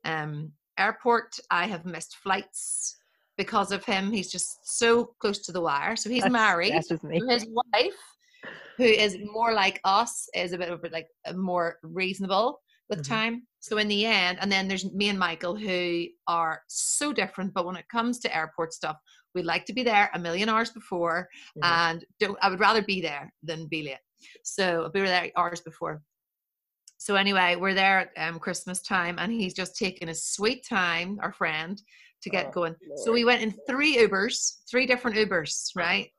um 0.04 0.52
airport. 0.78 1.40
I 1.50 1.66
have 1.66 1.86
missed 1.86 2.18
flights 2.18 2.96
because 3.36 3.72
of 3.72 3.84
him. 3.84 4.12
He's 4.12 4.32
just 4.32 4.50
so 4.80 4.90
close 5.22 5.40
to 5.46 5.52
the 5.52 5.62
wire. 5.62 5.96
So 5.96 6.08
he's 6.08 6.22
That's- 6.22 6.32
married 6.44 6.74
That's 6.74 6.90
just 6.90 7.04
me. 7.04 7.20
his 7.28 7.48
wife, 7.50 8.00
who 8.78 8.84
is 8.84 9.18
more 9.38 9.54
like 9.54 9.80
us, 9.84 10.30
is 10.36 10.52
a 10.54 10.58
bit 10.60 10.70
of 10.70 10.84
a, 10.84 10.90
like 10.90 11.08
more 11.34 11.78
reasonable 11.82 12.60
with 12.90 13.00
Mhm. 13.00 13.08
time. 13.08 13.48
So 13.60 13.78
in 13.78 13.88
the 13.88 14.06
end, 14.06 14.38
and 14.40 14.52
then 14.52 14.68
there's 14.68 14.86
me 14.94 15.10
and 15.10 15.20
Michael 15.20 15.56
who 15.56 16.08
are 16.28 16.64
so 16.68 17.12
different. 17.12 17.54
But 17.54 17.66
when 17.66 17.76
it 17.76 17.88
comes 17.90 18.20
to 18.20 18.36
airport 18.36 18.74
stuff, 18.74 18.98
we 19.36 19.44
like 19.44 19.66
to 19.66 19.74
be 19.74 19.84
there 19.84 20.10
a 20.14 20.20
million 20.20 20.50
hours 20.50 20.72
before, 20.72 21.30
Mhm. 21.58 21.64
and 21.64 22.06
don't, 22.20 22.38
I 22.42 22.50
would 22.50 22.60
rather 22.60 22.82
be 22.82 23.02
there 23.02 23.34
than 23.44 23.68
be 23.68 23.84
late. 23.84 24.00
So 24.44 24.90
we 24.94 25.02
were 25.02 25.08
there 25.08 25.32
hours 25.36 25.62
before. 25.62 26.02
So 26.98 27.16
anyway, 27.16 27.56
we're 27.56 27.76
there 27.76 28.00
at 28.00 28.12
um, 28.18 28.40
Christmas 28.40 28.82
time, 28.82 29.20
and 29.20 29.32
he's 29.32 29.54
just 29.54 29.76
taking 29.76 30.08
his 30.08 30.26
sweet 30.26 30.66
time, 30.66 31.20
our 31.22 31.32
friend, 31.34 31.80
to 32.24 32.30
get 32.30 32.48
Oh, 32.48 32.52
going. 32.52 32.76
So 32.96 33.12
we 33.12 33.26
went 33.26 33.44
in 33.44 33.54
three 33.68 33.98
Ubers, 33.98 34.62
three 34.70 34.88
different 34.88 35.16
Ubers, 35.18 35.70
right? 35.76 36.10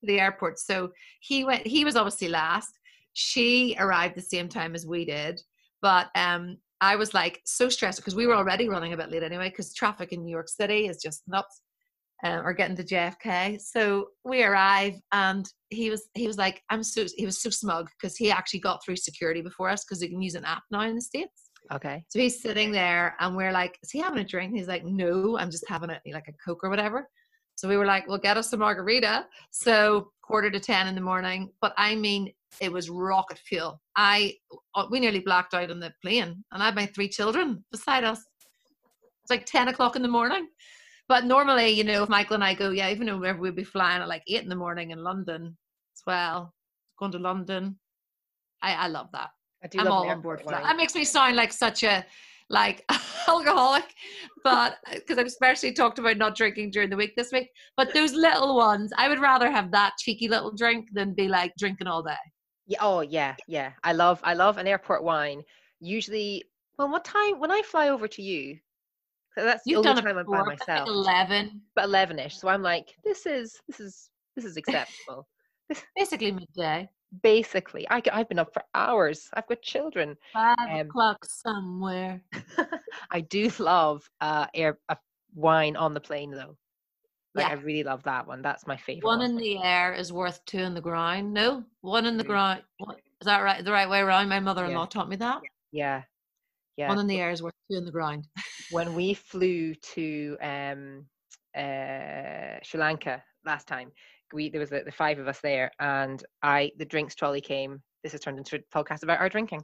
To 0.00 0.06
the 0.06 0.20
airport. 0.20 0.58
So 0.58 0.92
he 1.20 1.44
went 1.44 1.66
he 1.66 1.84
was 1.84 1.96
obviously 1.96 2.28
last. 2.28 2.72
She 3.12 3.76
arrived 3.78 4.14
the 4.14 4.22
same 4.22 4.48
time 4.48 4.74
as 4.74 4.86
we 4.86 5.04
did. 5.04 5.42
But 5.82 6.10
um 6.14 6.58
I 6.80 6.96
was 6.96 7.14
like 7.14 7.40
so 7.44 7.68
stressed 7.68 8.00
because 8.00 8.16
we 8.16 8.26
were 8.26 8.34
already 8.34 8.68
running 8.68 8.92
a 8.92 8.96
bit 8.96 9.10
late 9.10 9.22
anyway, 9.22 9.50
because 9.50 9.74
traffic 9.74 10.12
in 10.12 10.24
New 10.24 10.32
York 10.32 10.48
City 10.48 10.86
is 10.86 10.98
just 10.98 11.22
nuts. 11.26 11.62
Um, 12.24 12.46
or 12.46 12.52
getting 12.52 12.76
to 12.76 12.84
JFK. 12.84 13.60
So 13.60 14.10
we 14.24 14.44
arrive 14.44 14.94
and 15.10 15.44
he 15.70 15.90
was 15.90 16.08
he 16.14 16.28
was 16.28 16.38
like, 16.38 16.62
I'm 16.70 16.84
so 16.84 17.04
he 17.16 17.26
was 17.26 17.42
so 17.42 17.50
smug 17.50 17.88
because 18.00 18.16
he 18.16 18.30
actually 18.30 18.60
got 18.60 18.80
through 18.84 18.94
security 18.94 19.42
before 19.42 19.68
us 19.68 19.84
because 19.84 20.00
you 20.00 20.08
can 20.08 20.22
use 20.22 20.36
an 20.36 20.44
app 20.44 20.62
now 20.70 20.82
in 20.82 20.94
the 20.94 21.00
States. 21.00 21.50
Okay. 21.72 22.04
So 22.08 22.18
he's 22.18 22.40
sitting 22.40 22.70
there 22.70 23.16
and 23.20 23.36
we're 23.36 23.52
like, 23.52 23.78
is 23.82 23.90
he 23.90 23.98
having 24.00 24.20
a 24.20 24.24
drink? 24.24 24.54
He's 24.54 24.68
like, 24.68 24.84
no, 24.84 25.38
I'm 25.38 25.50
just 25.50 25.68
having 25.68 25.90
a, 25.90 26.00
like 26.12 26.28
a 26.28 26.32
Coke 26.44 26.62
or 26.62 26.70
whatever. 26.70 27.08
So 27.54 27.68
we 27.68 27.76
were 27.76 27.86
like, 27.86 28.08
well, 28.08 28.18
get 28.18 28.36
us 28.36 28.52
a 28.52 28.56
margarita. 28.56 29.26
So 29.50 30.10
quarter 30.22 30.50
to 30.50 30.60
10 30.60 30.88
in 30.88 30.94
the 30.94 31.00
morning. 31.00 31.50
But 31.60 31.74
I 31.76 31.94
mean, 31.94 32.32
it 32.60 32.72
was 32.72 32.90
rocket 32.90 33.38
fuel. 33.38 33.80
I, 33.96 34.34
uh, 34.74 34.86
we 34.90 35.00
nearly 35.00 35.20
blacked 35.20 35.54
out 35.54 35.70
on 35.70 35.80
the 35.80 35.92
plane 36.02 36.44
and 36.52 36.62
I 36.62 36.66
had 36.66 36.74
my 36.74 36.86
three 36.86 37.08
children 37.08 37.64
beside 37.70 38.04
us. 38.04 38.20
It's 39.22 39.30
like 39.30 39.46
10 39.46 39.68
o'clock 39.68 39.96
in 39.96 40.02
the 40.02 40.08
morning. 40.08 40.48
But 41.08 41.24
normally, 41.24 41.70
you 41.70 41.84
know, 41.84 42.04
if 42.04 42.08
Michael 42.08 42.34
and 42.34 42.44
I 42.44 42.54
go, 42.54 42.70
yeah, 42.70 42.90
even 42.90 43.06
though 43.06 43.34
we'd 43.34 43.56
be 43.56 43.64
flying 43.64 44.02
at 44.02 44.08
like 44.08 44.22
eight 44.28 44.42
in 44.42 44.48
the 44.48 44.56
morning 44.56 44.90
in 44.90 45.02
London 45.02 45.56
as 45.96 46.02
well, 46.06 46.54
going 46.98 47.12
to 47.12 47.18
London. 47.18 47.78
I, 48.62 48.74
I 48.74 48.86
love 48.86 49.08
that. 49.12 49.30
I 49.62 49.68
do 49.68 49.80
I'm 49.80 49.84
love 49.86 49.94
all 49.94 50.08
on 50.08 50.22
board 50.22 50.40
for 50.40 50.50
that. 50.50 50.62
That 50.62 50.76
makes 50.76 50.94
me 50.94 51.04
sound 51.04 51.36
like 51.36 51.52
such 51.52 51.82
a 51.82 52.04
like 52.48 52.84
alcoholic, 53.28 53.94
but 54.44 54.76
because 54.94 55.18
I've 55.18 55.26
especially 55.26 55.72
talked 55.72 55.98
about 55.98 56.18
not 56.18 56.36
drinking 56.36 56.70
during 56.70 56.90
the 56.90 56.96
week 56.96 57.14
this 57.16 57.32
week. 57.32 57.48
But 57.76 57.92
those 57.94 58.12
little 58.12 58.56
ones, 58.56 58.92
I 58.96 59.08
would 59.08 59.20
rather 59.20 59.50
have 59.50 59.70
that 59.72 59.94
cheeky 59.98 60.28
little 60.28 60.52
drink 60.54 60.88
than 60.92 61.14
be 61.14 61.28
like 61.28 61.52
drinking 61.58 61.86
all 61.86 62.02
day. 62.02 62.14
Yeah. 62.66 62.78
Oh, 62.80 63.00
yeah, 63.00 63.36
yeah. 63.46 63.74
I 63.82 63.92
love, 63.92 64.20
I 64.24 64.34
love 64.34 64.56
an 64.58 64.66
airport 64.66 65.02
wine. 65.04 65.42
Usually, 65.80 66.44
well, 66.78 66.88
what 66.90 67.04
time 67.04 67.40
when 67.40 67.50
I 67.50 67.62
fly 67.62 67.88
over 67.88 68.08
to 68.08 68.22
you? 68.22 68.60
'cause 69.34 69.44
that's 69.44 69.68
the 69.68 69.74
You've 69.74 69.78
only 69.78 69.94
done 69.94 69.98
it 69.98 70.06
time 70.06 70.18
I'm 70.18 70.28
by 70.30 70.42
myself. 70.44 70.92
Eleven, 70.94 71.62
But 71.74 71.84
eleven-ish. 71.86 72.36
So 72.38 72.48
I'm 72.48 72.62
like, 72.62 72.96
this 73.04 73.26
is, 73.26 73.60
this 73.68 73.80
is, 73.80 74.10
this 74.36 74.44
is 74.46 74.56
acceptable. 74.58 75.28
basically 75.96 76.32
midday, 76.32 76.90
Basically, 77.22 77.86
I, 77.90 78.02
I've 78.10 78.28
been 78.28 78.38
up 78.38 78.52
for 78.54 78.64
hours. 78.74 79.28
I've 79.34 79.46
got 79.46 79.60
children. 79.62 80.16
five 80.32 80.72
Um, 80.72 80.88
o'clock 80.88 81.24
somewhere. 81.24 82.22
I 83.10 83.20
do 83.20 83.48
love 83.58 84.08
uh, 84.20 84.46
air 84.54 84.78
a 84.88 84.96
wine 85.34 85.76
on 85.76 85.94
the 85.94 86.00
plane 86.00 86.30
though. 86.30 86.56
Like 87.34 87.46
Yeah. 87.46 87.52
I 87.52 87.54
really 87.54 87.82
love 87.82 88.02
that 88.04 88.26
one. 88.26 88.42
That's 88.42 88.66
my 88.66 88.76
favorite. 88.76 89.04
One 89.06 89.20
one. 89.20 89.30
in 89.30 89.36
the 89.36 89.58
air 89.62 89.94
is 89.94 90.12
worth 90.12 90.44
two 90.44 90.58
in 90.58 90.74
the 90.74 90.80
ground. 90.80 91.32
No, 91.32 91.64
one 91.80 92.04
in 92.06 92.16
the 92.18 92.24
Mm. 92.24 92.28
ground. 92.28 92.62
Is 93.20 93.26
that 93.26 93.40
right? 93.40 93.64
The 93.64 93.72
right 93.72 93.88
way 93.88 94.00
around. 94.00 94.28
My 94.28 94.40
mother-in-law 94.40 94.86
taught 94.86 95.08
me 95.08 95.16
that. 95.16 95.40
yeah, 95.70 96.02
yeah. 96.76 96.88
One 96.88 96.98
in 96.98 97.06
the 97.06 97.18
air 97.20 97.30
is 97.30 97.42
worth 97.42 97.54
two 97.70 97.78
in 97.78 97.84
the 97.84 97.92
ground. 97.92 98.26
when 98.70 98.94
we 98.94 99.14
flew 99.14 99.74
to 99.94 100.36
um, 100.42 101.06
uh, 101.56 102.58
Sri 102.62 102.78
Lanka 102.80 103.22
last 103.44 103.66
time, 103.66 103.90
we 104.34 104.48
there 104.50 104.60
was 104.60 104.70
the, 104.70 104.82
the 104.84 104.92
five 104.92 105.18
of 105.18 105.28
us 105.28 105.40
there, 105.40 105.70
and 105.80 106.22
I 106.42 106.72
the 106.78 106.84
drinks 106.84 107.14
trolley 107.14 107.40
came. 107.40 107.82
This 108.02 108.12
has 108.12 108.20
turned 108.20 108.38
into 108.38 108.56
a 108.56 108.76
podcast 108.76 109.04
about 109.04 109.20
our 109.20 109.28
drinking. 109.28 109.62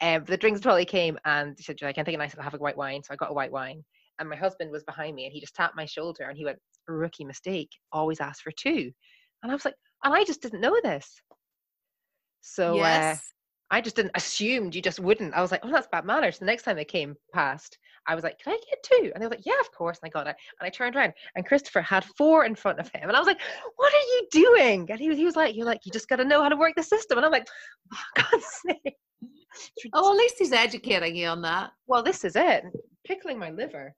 Um, 0.00 0.24
the 0.24 0.36
drinks 0.36 0.60
trolley 0.60 0.84
came, 0.84 1.18
and 1.24 1.56
she 1.58 1.64
said, 1.64 1.82
"I 1.82 1.92
can 1.92 2.04
take 2.04 2.14
a 2.14 2.18
nice 2.18 2.34
to 2.34 2.42
have 2.42 2.54
a 2.54 2.58
white 2.58 2.76
wine." 2.76 3.02
So 3.02 3.12
I 3.12 3.16
got 3.16 3.30
a 3.30 3.34
white 3.34 3.52
wine, 3.52 3.84
and 4.18 4.28
my 4.28 4.36
husband 4.36 4.70
was 4.70 4.84
behind 4.84 5.14
me, 5.14 5.24
and 5.24 5.32
he 5.32 5.40
just 5.40 5.54
tapped 5.54 5.76
my 5.76 5.86
shoulder, 5.86 6.24
and 6.24 6.36
he 6.36 6.44
went, 6.44 6.58
"Rookie 6.86 7.24
mistake. 7.24 7.70
Always 7.92 8.20
ask 8.20 8.42
for 8.42 8.52
two. 8.52 8.90
And 9.42 9.52
I 9.52 9.54
was 9.54 9.64
like, 9.64 9.74
and 10.04 10.14
I 10.14 10.24
just 10.24 10.42
didn't 10.42 10.60
know 10.60 10.76
this. 10.82 11.20
So 12.40 12.72
uh, 12.72 12.76
yes. 12.76 13.16
uh, 13.16 13.74
I 13.76 13.80
just 13.80 13.96
didn't 13.96 14.12
assumed 14.14 14.74
you 14.74 14.82
just 14.82 15.00
wouldn't. 15.00 15.34
I 15.34 15.42
was 15.42 15.52
like, 15.52 15.60
oh, 15.62 15.70
that's 15.70 15.88
bad 15.92 16.04
manners. 16.04 16.38
The 16.38 16.46
next 16.46 16.62
time 16.62 16.76
they 16.76 16.84
came 16.84 17.14
past, 17.34 17.76
I 18.06 18.14
was 18.14 18.24
like, 18.24 18.38
can 18.38 18.54
I 18.54 18.60
get 18.68 18.82
two? 18.82 19.12
And 19.12 19.20
they 19.20 19.26
were 19.26 19.30
like, 19.30 19.44
yeah, 19.44 19.60
of 19.60 19.70
course. 19.72 19.98
And 20.02 20.08
I 20.08 20.10
got 20.10 20.26
it. 20.26 20.36
And 20.58 20.66
I 20.66 20.70
turned 20.70 20.96
around 20.96 21.12
and 21.36 21.44
Christopher 21.44 21.82
had 21.82 22.04
four 22.16 22.46
in 22.46 22.54
front 22.54 22.78
of 22.78 22.88
him. 22.88 23.08
And 23.08 23.16
I 23.16 23.18
was 23.18 23.26
like, 23.26 23.40
what 23.76 23.92
are 23.92 23.96
you 23.96 24.26
doing? 24.30 24.90
And 24.90 24.98
he 24.98 25.08
was, 25.08 25.18
he 25.18 25.26
was 25.26 25.36
like, 25.36 25.54
you're 25.54 25.66
like, 25.66 25.84
you 25.84 25.92
just 25.92 26.08
got 26.08 26.16
to 26.16 26.24
know 26.24 26.42
how 26.42 26.48
to 26.48 26.56
work 26.56 26.74
the 26.76 26.82
system. 26.82 27.18
And 27.18 27.26
I'm 27.26 27.32
like, 27.32 27.46
oh, 27.94 28.22
God's 28.30 28.46
sake. 28.66 28.96
Oh, 29.92 30.12
at 30.12 30.16
least 30.16 30.36
he's 30.38 30.52
educating 30.52 31.16
you 31.16 31.26
on 31.26 31.42
that. 31.42 31.70
Well, 31.86 32.02
this 32.02 32.24
is 32.24 32.36
it. 32.36 32.64
Pickling 33.04 33.38
my 33.38 33.50
liver. 33.50 33.94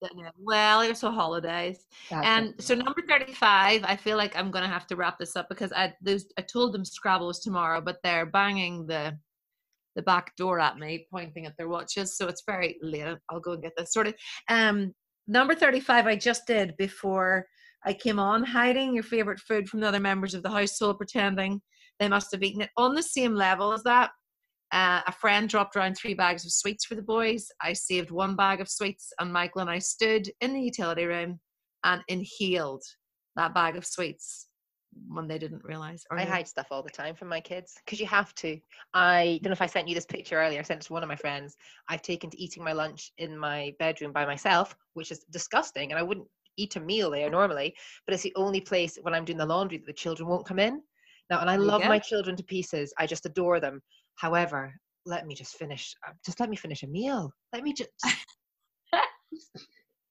But 0.00 0.14
you 0.14 0.22
know. 0.22 0.30
Well, 0.38 0.82
it's 0.82 1.02
a 1.02 1.10
holidays. 1.10 1.86
and 2.10 2.54
so 2.58 2.74
number 2.74 3.02
35, 3.08 3.82
I 3.84 3.96
feel 3.96 4.16
like 4.16 4.36
I'm 4.36 4.50
gonna 4.50 4.68
have 4.68 4.86
to 4.88 4.96
wrap 4.96 5.18
this 5.18 5.34
up 5.34 5.48
because 5.48 5.72
I 5.72 5.92
I 6.38 6.42
told 6.42 6.72
them 6.72 6.84
Scrabble 6.84 7.26
was 7.26 7.40
tomorrow, 7.40 7.80
but 7.80 7.98
they're 8.02 8.26
banging 8.26 8.86
the 8.86 9.18
the 9.94 10.02
back 10.02 10.34
door 10.36 10.58
at 10.58 10.78
me, 10.78 11.06
pointing 11.10 11.44
at 11.44 11.56
their 11.58 11.68
watches. 11.68 12.16
So 12.16 12.28
it's 12.28 12.44
very 12.46 12.78
late. 12.82 13.18
I'll 13.28 13.40
go 13.40 13.52
and 13.52 13.62
get 13.62 13.72
this 13.76 13.92
sorted. 13.92 14.14
Um 14.48 14.94
number 15.26 15.54
35 15.54 16.06
I 16.06 16.16
just 16.16 16.46
did 16.46 16.76
before 16.76 17.46
I 17.84 17.92
came 17.92 18.20
on, 18.20 18.44
hiding 18.44 18.94
your 18.94 19.02
favorite 19.02 19.40
food 19.40 19.68
from 19.68 19.80
the 19.80 19.88
other 19.88 20.00
members 20.00 20.34
of 20.34 20.42
the 20.44 20.50
household, 20.50 20.98
pretending 20.98 21.60
they 21.98 22.08
must 22.08 22.30
have 22.32 22.42
eaten 22.42 22.62
it 22.62 22.70
on 22.76 22.94
the 22.94 23.02
same 23.02 23.34
level 23.34 23.72
as 23.72 23.82
that. 23.82 24.10
Uh, 24.72 25.02
a 25.06 25.12
friend 25.12 25.48
dropped 25.48 25.76
around 25.76 25.94
three 25.94 26.14
bags 26.14 26.44
of 26.44 26.52
sweets 26.52 26.86
for 26.86 26.94
the 26.94 27.02
boys. 27.02 27.46
I 27.60 27.74
saved 27.74 28.10
one 28.10 28.36
bag 28.36 28.60
of 28.60 28.70
sweets, 28.70 29.12
and 29.20 29.32
Michael 29.32 29.60
and 29.60 29.70
I 29.70 29.78
stood 29.78 30.30
in 30.40 30.54
the 30.54 30.60
utility 30.60 31.04
room 31.04 31.38
and 31.84 32.02
inhaled 32.08 32.82
that 33.36 33.54
bag 33.54 33.76
of 33.76 33.84
sweets 33.84 34.48
when 35.08 35.26
they 35.28 35.38
didn't 35.38 35.64
realize. 35.64 36.04
I 36.10 36.24
hide 36.24 36.48
stuff 36.48 36.66
all 36.70 36.82
the 36.82 36.90
time 36.90 37.14
from 37.14 37.28
my 37.28 37.40
kids 37.40 37.74
because 37.84 38.00
you 38.00 38.06
have 38.06 38.34
to. 38.36 38.58
I 38.94 39.40
don't 39.42 39.50
know 39.50 39.54
if 39.54 39.62
I 39.62 39.66
sent 39.66 39.88
you 39.88 39.94
this 39.94 40.06
picture 40.06 40.36
earlier. 40.36 40.60
I 40.60 40.62
sent 40.62 40.82
it 40.82 40.86
to 40.86 40.92
one 40.92 41.02
of 41.02 41.08
my 41.08 41.16
friends. 41.16 41.56
I've 41.88 42.02
taken 42.02 42.30
to 42.30 42.40
eating 42.40 42.64
my 42.64 42.72
lunch 42.72 43.12
in 43.18 43.36
my 43.36 43.74
bedroom 43.78 44.12
by 44.12 44.26
myself, 44.26 44.74
which 44.94 45.10
is 45.10 45.24
disgusting, 45.30 45.92
and 45.92 45.98
I 45.98 46.02
wouldn't 46.02 46.28
eat 46.56 46.76
a 46.76 46.80
meal 46.80 47.10
there 47.10 47.30
normally. 47.30 47.74
But 48.06 48.14
it's 48.14 48.22
the 48.22 48.34
only 48.36 48.60
place 48.60 48.98
when 49.02 49.14
I'm 49.14 49.24
doing 49.24 49.38
the 49.38 49.46
laundry 49.46 49.78
that 49.78 49.86
the 49.86 49.92
children 49.92 50.28
won't 50.28 50.46
come 50.46 50.58
in. 50.58 50.82
Now, 51.30 51.40
and 51.40 51.48
I 51.48 51.56
love 51.56 51.82
my 51.86 51.98
children 51.98 52.36
to 52.36 52.42
pieces. 52.42 52.92
I 52.98 53.06
just 53.06 53.24
adore 53.24 53.60
them. 53.60 53.80
However, 54.16 54.74
let 55.06 55.26
me 55.26 55.34
just 55.34 55.56
finish. 55.56 55.94
Uh, 56.06 56.12
just 56.24 56.40
let 56.40 56.48
me 56.48 56.56
finish 56.56 56.82
a 56.82 56.86
meal. 56.86 57.32
Let 57.52 57.62
me 57.62 57.72
just. 57.72 57.90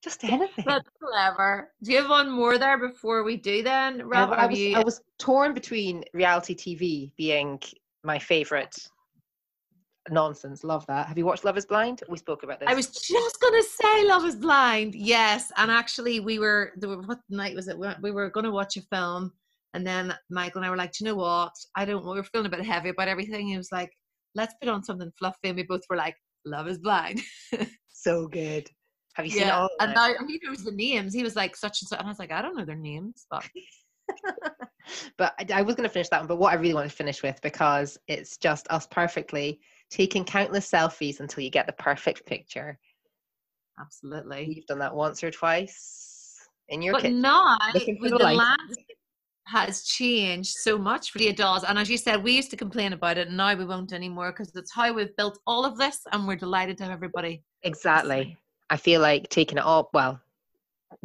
just 0.04 0.24
anything. 0.24 0.66
That's 0.68 0.90
clever. 1.02 1.72
Do 1.84 1.92
you 1.92 2.02
have 2.02 2.10
one 2.10 2.30
more 2.30 2.58
there 2.58 2.78
before 2.78 3.24
we 3.24 3.38
do 3.38 3.64
then? 3.64 4.08
Rob, 4.08 4.32
I, 4.32 4.48
was, 4.48 4.60
you... 4.60 4.76
I 4.76 4.84
was 4.84 5.02
torn 5.20 5.54
between 5.54 6.04
reality 6.14 6.56
TV 6.56 7.12
being 7.18 7.60
my 8.04 8.18
favorite 8.20 8.76
nonsense. 10.10 10.64
Love 10.64 10.86
that. 10.88 11.08
Have 11.08 11.18
you 11.18 11.26
watched 11.26 11.46
Love 11.46 11.58
is 11.58 11.66
Blind? 11.66 12.04
We 12.10 12.18
spoke 12.18 12.44
about 12.44 12.60
this. 12.60 12.70
I 12.70 12.74
was 12.74 12.88
just 12.88 13.40
gonna 13.40 13.64
say 13.64 14.08
Love 14.08 14.26
is 14.26 14.36
Blind. 14.36 14.96
Yes, 14.96 15.52
and 15.58 15.70
actually 15.70 16.20
we 16.20 16.40
were. 16.40 16.72
There 16.78 16.90
were 16.90 17.02
what 17.04 17.20
night 17.30 17.56
was 17.56 17.68
it? 17.68 17.78
We 18.02 18.12
were 18.12 18.30
gonna 18.30 18.52
watch 18.52 18.78
a 18.78 18.82
film, 18.82 19.32
and 19.74 19.86
then 19.86 20.14
Michael 20.30 20.60
and 20.60 20.66
I 20.66 20.70
were 20.70 20.78
like, 20.78 21.00
you 21.00 21.06
know 21.06 21.16
what? 21.16 21.54
I 21.76 21.86
don't. 21.86 22.04
We 22.04 22.12
were 22.12 22.24
feeling 22.24 22.48
a 22.48 22.56
bit 22.56 22.66
heavy 22.66 22.90
about 22.90 23.08
everything. 23.08 23.48
He 23.48 23.58
was 23.58 23.72
like, 23.72 23.92
let's 24.36 24.54
put 24.62 24.70
on 24.70 24.84
something 24.84 25.12
fluffy. 25.18 25.38
And 25.46 25.56
we 25.56 25.64
both 25.64 25.82
were 25.90 25.96
like, 25.96 26.16
Love 26.46 26.68
is 26.68 26.78
Blind. 26.78 27.22
so 27.90 28.28
good. 28.28 28.68
Have 29.16 29.26
you 29.26 29.32
seen 29.32 29.48
yeah. 29.48 29.60
all? 29.60 29.70
And 29.80 29.94
now 29.94 30.14
he 30.28 30.40
knows 30.44 30.64
the 30.64 30.72
names. 30.72 31.14
He 31.14 31.24
was 31.24 31.36
like 31.36 31.56
such 31.56 31.82
and 31.82 31.90
such, 31.90 32.00
and 32.00 32.08
I 32.08 32.12
was 32.12 32.20
like, 32.20 32.32
I 32.32 32.42
don't 32.42 32.56
know 32.56 32.66
their 32.66 32.76
names, 32.76 33.26
but. 33.30 33.48
but 35.18 35.34
I, 35.40 35.60
I 35.60 35.62
was 35.62 35.76
going 35.76 35.88
to 35.88 35.94
finish 35.94 36.10
that 36.10 36.20
one. 36.20 36.28
But 36.28 36.38
what 36.38 36.52
I 36.52 36.56
really 36.56 36.74
want 36.74 36.90
to 36.90 36.96
finish 36.96 37.24
with 37.24 37.42
because 37.42 37.98
it's 38.08 38.38
just 38.38 38.68
us 38.70 38.88
perfectly 38.88 39.60
taking 39.90 40.24
countless 40.24 40.70
selfies 40.70 41.20
until 41.20 41.44
you 41.44 41.50
get 41.50 41.68
the 41.68 41.74
perfect 41.74 42.26
picture. 42.26 42.78
Absolutely. 43.80 44.54
You've 44.56 44.66
done 44.66 44.80
that 44.80 44.96
once 44.96 45.24
or 45.24 45.32
twice 45.32 46.48
in 46.70 46.82
your 46.82 46.94
but 46.94 47.04
kitchen. 47.04 47.22
not 47.22 47.62
with 47.74 48.12
the, 48.12 48.18
the 48.18 48.18
landscape 48.18 48.90
has 49.47 49.84
changed 49.84 50.56
so 50.58 50.77
much 50.77 51.12
for 51.12 51.17
the 51.19 51.27
adults. 51.27 51.65
And 51.67 51.77
as 51.77 51.89
you 51.89 51.97
said, 51.97 52.23
we 52.23 52.34
used 52.34 52.51
to 52.51 52.58
complain 52.58 52.93
about 52.93 53.17
it, 53.17 53.27
and 53.27 53.38
now 53.38 53.56
we 53.56 53.65
won't 53.65 53.93
anymore 53.93 54.32
because 54.32 54.56
it's 54.56 54.73
how 54.73 54.93
we've 54.93 55.15
built 55.17 55.39
all 55.47 55.65
of 55.65 55.77
this, 55.77 55.99
and 56.12 56.27
we're 56.27 56.36
delighted 56.36 56.77
to 56.77 56.84
have 56.84 56.93
everybody. 56.93 57.43
Exactly. 57.63 58.38
I 58.69 58.77
feel 58.77 59.01
like 59.01 59.30
taking 59.30 59.58
it 59.58 59.63
all, 59.63 59.89
well, 59.93 60.19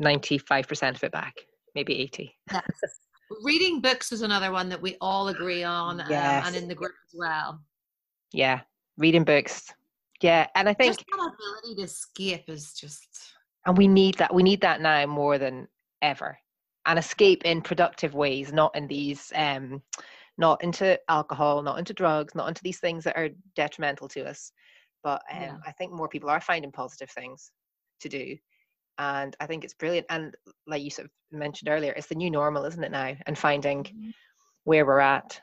95% 0.01 0.97
of 0.97 1.05
it 1.05 1.13
back, 1.13 1.35
maybe 1.75 1.99
80. 2.01 2.35
Yes. 2.53 2.63
Reading 3.43 3.81
books 3.81 4.13
is 4.13 4.23
another 4.23 4.53
one 4.53 4.69
that 4.69 4.81
we 4.81 4.97
all 5.01 5.29
agree 5.29 5.65
on, 5.65 6.01
yes. 6.09 6.45
um, 6.45 6.49
and 6.49 6.57
in 6.63 6.69
the 6.69 6.75
group 6.77 6.93
as 7.09 7.19
well. 7.19 7.61
Yeah, 8.33 8.61
reading 8.99 9.25
books. 9.25 9.73
Yeah, 10.23 10.47
and 10.55 10.69
I 10.69 10.75
think 10.75 10.95
just 10.95 11.05
that 11.11 11.33
ability 11.35 11.81
to 11.81 11.83
escape 11.83 12.45
is 12.47 12.73
just. 12.73 13.09
And 13.67 13.77
we 13.77 13.89
need 13.89 14.15
that. 14.19 14.33
We 14.33 14.45
need 14.45 14.61
that 14.61 14.81
now 14.81 15.07
more 15.07 15.39
than 15.39 15.67
ever 16.03 16.39
and 16.87 16.99
escape 16.99 17.45
in 17.45 17.61
productive 17.61 18.15
ways, 18.15 18.53
not 18.53 18.75
in 18.77 18.87
these, 18.87 19.33
um, 19.35 19.83
not 20.39 20.63
into 20.63 20.99
alcohol, 21.09 21.63
not 21.63 21.79
into 21.79 21.93
drugs, 21.93 22.35
not 22.35 22.49
into 22.49 22.63
these 22.63 22.79
things 22.79 23.05
that 23.05 23.17
are 23.17 23.31
detrimental 23.55 24.09
to 24.09 24.29
us. 24.29 24.53
But 25.03 25.23
um, 25.33 25.43
yeah. 25.43 25.57
I 25.67 25.73
think 25.73 25.93
more 25.93 26.09
people 26.09 26.31
are 26.31 26.41
finding 26.41 26.73
positive 26.73 27.11
things 27.11 27.51
to 28.01 28.09
do. 28.09 28.37
And 28.99 29.37
I 29.41 29.47
think 29.47 29.65
it's 29.65 29.75
brilliant. 29.75 30.07
And 30.11 30.35
like 30.67 30.83
you 30.83 30.91
sort 30.91 31.07
of 31.07 31.39
mentioned 31.39 31.69
earlier, 31.69 31.93
it's 31.93 32.07
the 32.07 32.15
new 32.15 32.31
normal, 32.31 32.65
isn't 32.65 32.83
it 32.85 32.91
now? 32.91 33.15
And 33.27 33.37
finding 33.37 33.85
mm-hmm. 33.85 34.11
where 34.65 34.87
we're 34.87 35.01
at 35.01 35.41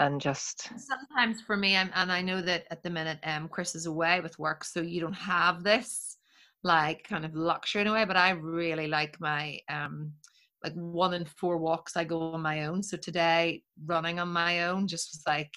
and 0.00 0.20
just 0.20 0.70
sometimes 0.78 1.40
for 1.42 1.56
me 1.56 1.76
I'm, 1.76 1.90
and 1.94 2.10
i 2.10 2.22
know 2.22 2.40
that 2.40 2.64
at 2.70 2.82
the 2.82 2.90
minute 2.90 3.18
um 3.24 3.48
chris 3.48 3.74
is 3.74 3.86
away 3.86 4.20
with 4.20 4.38
work 4.38 4.64
so 4.64 4.80
you 4.80 5.00
don't 5.00 5.12
have 5.12 5.62
this 5.62 6.16
like 6.62 7.04
kind 7.04 7.24
of 7.24 7.34
luxury 7.34 7.82
in 7.82 7.88
a 7.88 7.92
way 7.92 8.04
but 8.04 8.16
i 8.16 8.30
really 8.30 8.86
like 8.86 9.20
my 9.20 9.58
um 9.68 10.12
like 10.62 10.74
one 10.74 11.14
in 11.14 11.24
four 11.24 11.56
walks 11.58 11.96
I 11.96 12.04
go 12.04 12.32
on 12.32 12.42
my 12.42 12.66
own. 12.66 12.82
So 12.82 12.96
today, 12.96 13.62
running 13.86 14.18
on 14.18 14.28
my 14.28 14.64
own 14.64 14.86
just 14.86 15.10
was 15.12 15.22
like 15.26 15.54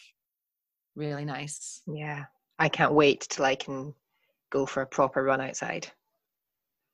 really 0.95 1.25
nice. 1.25 1.81
Yeah, 1.87 2.25
I 2.59 2.69
can't 2.69 2.93
wait 2.93 3.27
till 3.29 3.45
I 3.45 3.55
can 3.55 3.93
go 4.51 4.65
for 4.65 4.81
a 4.81 4.87
proper 4.87 5.23
run 5.23 5.41
outside. 5.41 5.87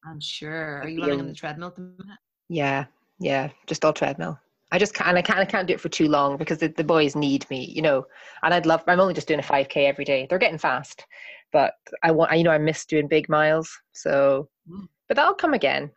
I'm 0.05 0.19
sure. 0.19 0.81
Are 0.81 0.87
you 0.87 1.01
running 1.01 1.19
on 1.19 1.27
the 1.27 1.33
treadmill 1.33 1.69
at 1.69 1.75
the 1.75 1.81
minute? 1.81 2.19
Yeah, 2.47 2.85
yeah, 3.19 3.49
just 3.67 3.83
all 3.85 3.93
treadmill. 3.93 4.39
I 4.71 4.77
just 4.77 4.93
can't, 4.93 5.09
and 5.09 5.17
I 5.17 5.21
can't, 5.21 5.39
I 5.39 5.45
can't 5.45 5.67
do 5.67 5.73
it 5.73 5.81
for 5.81 5.89
too 5.89 6.07
long 6.07 6.37
because 6.37 6.59
the, 6.59 6.67
the 6.67 6.83
boys 6.83 7.15
need 7.15 7.49
me, 7.49 7.65
you 7.65 7.81
know. 7.81 8.05
And 8.43 8.53
I'd 8.53 8.65
love. 8.65 8.83
I'm 8.87 8.99
only 8.99 9.13
just 9.15 9.27
doing 9.27 9.39
a 9.39 9.43
5k 9.43 9.77
every 9.77 10.05
day. 10.05 10.27
They're 10.29 10.37
getting 10.37 10.59
fast, 10.59 11.05
but 11.51 11.73
I 12.03 12.11
want, 12.11 12.35
you 12.37 12.43
know, 12.43 12.51
I 12.51 12.59
miss 12.59 12.85
doing 12.85 13.07
big 13.07 13.29
miles. 13.29 13.75
So, 13.93 14.47
mm. 14.69 14.87
but 15.07 15.17
that'll 15.17 15.33
come 15.33 15.53
again. 15.53 15.91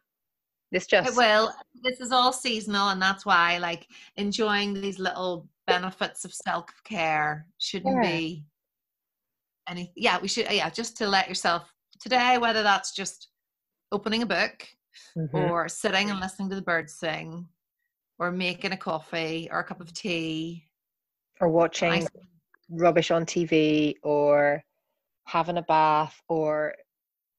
This 0.73 0.87
just 0.87 1.11
it 1.11 1.17
will. 1.17 1.53
This 1.83 2.01
is 2.01 2.13
all 2.13 2.33
seasonal, 2.33 2.89
and 2.89 3.01
that's 3.01 3.27
why 3.27 3.59
like 3.59 3.87
enjoying 4.17 4.73
these 4.73 4.99
little 4.99 5.47
benefits 5.67 6.25
of 6.25 6.33
self 6.33 6.65
care 6.83 7.47
shouldn't 7.59 8.03
yeah. 8.03 8.11
be 8.11 8.47
any. 9.69 9.93
Yeah, 9.95 10.19
we 10.21 10.29
should. 10.29 10.51
Yeah, 10.51 10.71
just 10.71 10.97
to 10.97 11.07
let 11.07 11.29
yourself 11.29 11.71
today, 12.01 12.39
whether 12.39 12.63
that's 12.63 12.95
just 12.95 13.29
opening 13.93 14.23
a 14.23 14.27
book 14.27 14.67
mm-hmm. 15.17 15.37
or 15.37 15.69
sitting 15.69 16.11
and 16.11 16.21
listening 16.21 16.49
to 16.49 16.57
the 16.57 16.63
birds 16.63 16.95
sing 16.95 17.47
or 18.19 18.33
making 18.33 18.73
a 18.73 18.77
coffee 18.77 19.49
or 19.53 19.61
a 19.61 19.65
cup 19.65 19.81
of 19.81 19.93
tea 19.93 20.67
or 21.41 21.49
watching 21.49 22.07
rubbish 22.71 23.11
on 23.11 23.27
TV 23.27 23.95
or 24.03 24.63
having 25.27 25.59
a 25.59 25.63
bath 25.63 26.19
or 26.29 26.75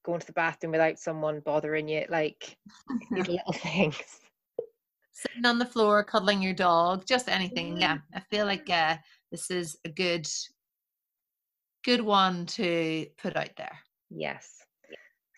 going 0.03 0.19
to 0.19 0.27
the 0.27 0.33
bathroom 0.33 0.71
without 0.71 0.99
someone 0.99 1.39
bothering 1.39 1.87
you, 1.87 2.05
like 2.09 2.57
these 3.11 3.27
little 3.27 3.53
things. 3.53 3.97
Sitting 5.11 5.45
on 5.45 5.59
the 5.59 5.65
floor, 5.65 6.03
cuddling 6.03 6.41
your 6.41 6.53
dog, 6.53 7.05
just 7.05 7.29
anything. 7.29 7.77
Yeah, 7.77 7.97
I 8.13 8.21
feel 8.31 8.45
like 8.45 8.69
uh, 8.69 8.97
this 9.31 9.49
is 9.51 9.77
a 9.85 9.89
good, 9.89 10.27
good 11.83 12.01
one 12.01 12.45
to 12.47 13.05
put 13.17 13.37
out 13.37 13.51
there. 13.57 13.77
Yes. 14.09 14.63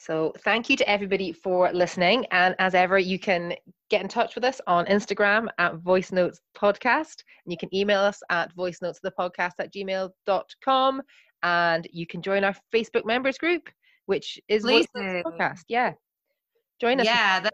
So 0.06 0.34
thank 0.43 0.69
you 0.69 0.78
to 0.78 0.88
everybody 0.88 1.32
for 1.32 1.71
listening. 1.73 2.28
And 2.30 2.56
as 2.60 2.75
ever, 2.75 2.99
you 2.99 3.17
can 3.17 3.56
get 3.89 4.04
in 4.04 4.08
touch 4.08 4.36
with 4.36 4.43
us 4.43 4.62
on 4.67 4.86
Instagram 4.86 5.47
at 5.58 5.78
Voice 5.78 6.12
Notes 6.12 6.39
Podcast. 6.56 7.23
And 7.43 7.51
you 7.51 7.58
can 7.58 7.73
email 7.73 8.01
us 8.01 8.21
at 8.30 8.54
voice 8.54 8.84
notes 8.84 8.99
of 9.04 9.12
the 9.12 9.15
podcast 9.19 9.54
at 9.58 9.73
gmail.com. 9.73 11.01
And 11.41 11.88
you 11.91 12.06
can 12.06 12.21
join 12.21 12.43
our 12.43 12.56
Facebook 12.71 13.06
members 13.06 13.39
group 13.39 13.67
which 14.05 14.39
is 14.47 14.63
Please 14.63 14.87
podcast. 14.95 15.61
Yeah. 15.67 15.93
Join 16.79 16.99
us. 16.99 17.05
Yeah, 17.05 17.39
that, 17.41 17.53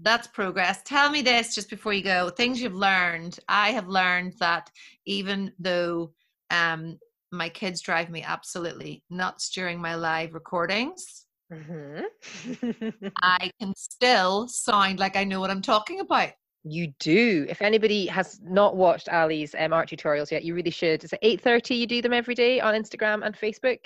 that's 0.00 0.26
progress. 0.26 0.82
Tell 0.84 1.10
me 1.10 1.22
this 1.22 1.54
just 1.54 1.70
before 1.70 1.92
you 1.92 2.02
go. 2.02 2.30
Things 2.30 2.60
you've 2.60 2.74
learned. 2.74 3.38
I 3.48 3.70
have 3.70 3.88
learned 3.88 4.34
that 4.40 4.70
even 5.06 5.52
though 5.58 6.12
um, 6.50 6.98
my 7.30 7.48
kids 7.48 7.80
drive 7.80 8.10
me 8.10 8.22
absolutely 8.22 9.02
nuts 9.10 9.50
during 9.50 9.80
my 9.80 9.94
live 9.94 10.34
recordings, 10.34 11.26
mm-hmm. 11.52 12.88
I 13.22 13.50
can 13.60 13.74
still 13.76 14.48
sound 14.48 14.98
like 14.98 15.16
I 15.16 15.24
know 15.24 15.40
what 15.40 15.50
I'm 15.50 15.62
talking 15.62 16.00
about. 16.00 16.30
You 16.64 16.92
do. 17.00 17.44
If 17.48 17.60
anybody 17.60 18.06
has 18.06 18.38
not 18.40 18.76
watched 18.76 19.08
Ali's 19.08 19.52
um, 19.58 19.72
art 19.72 19.88
tutorials 19.88 20.30
yet, 20.30 20.44
you 20.44 20.54
really 20.54 20.70
should. 20.70 21.02
It's 21.02 21.12
at 21.12 21.18
eight 21.22 21.40
thirty. 21.40 21.74
You 21.74 21.88
do 21.88 22.00
them 22.00 22.12
every 22.12 22.36
day 22.36 22.60
on 22.60 22.74
Instagram 22.74 23.26
and 23.26 23.36
Facebook. 23.36 23.78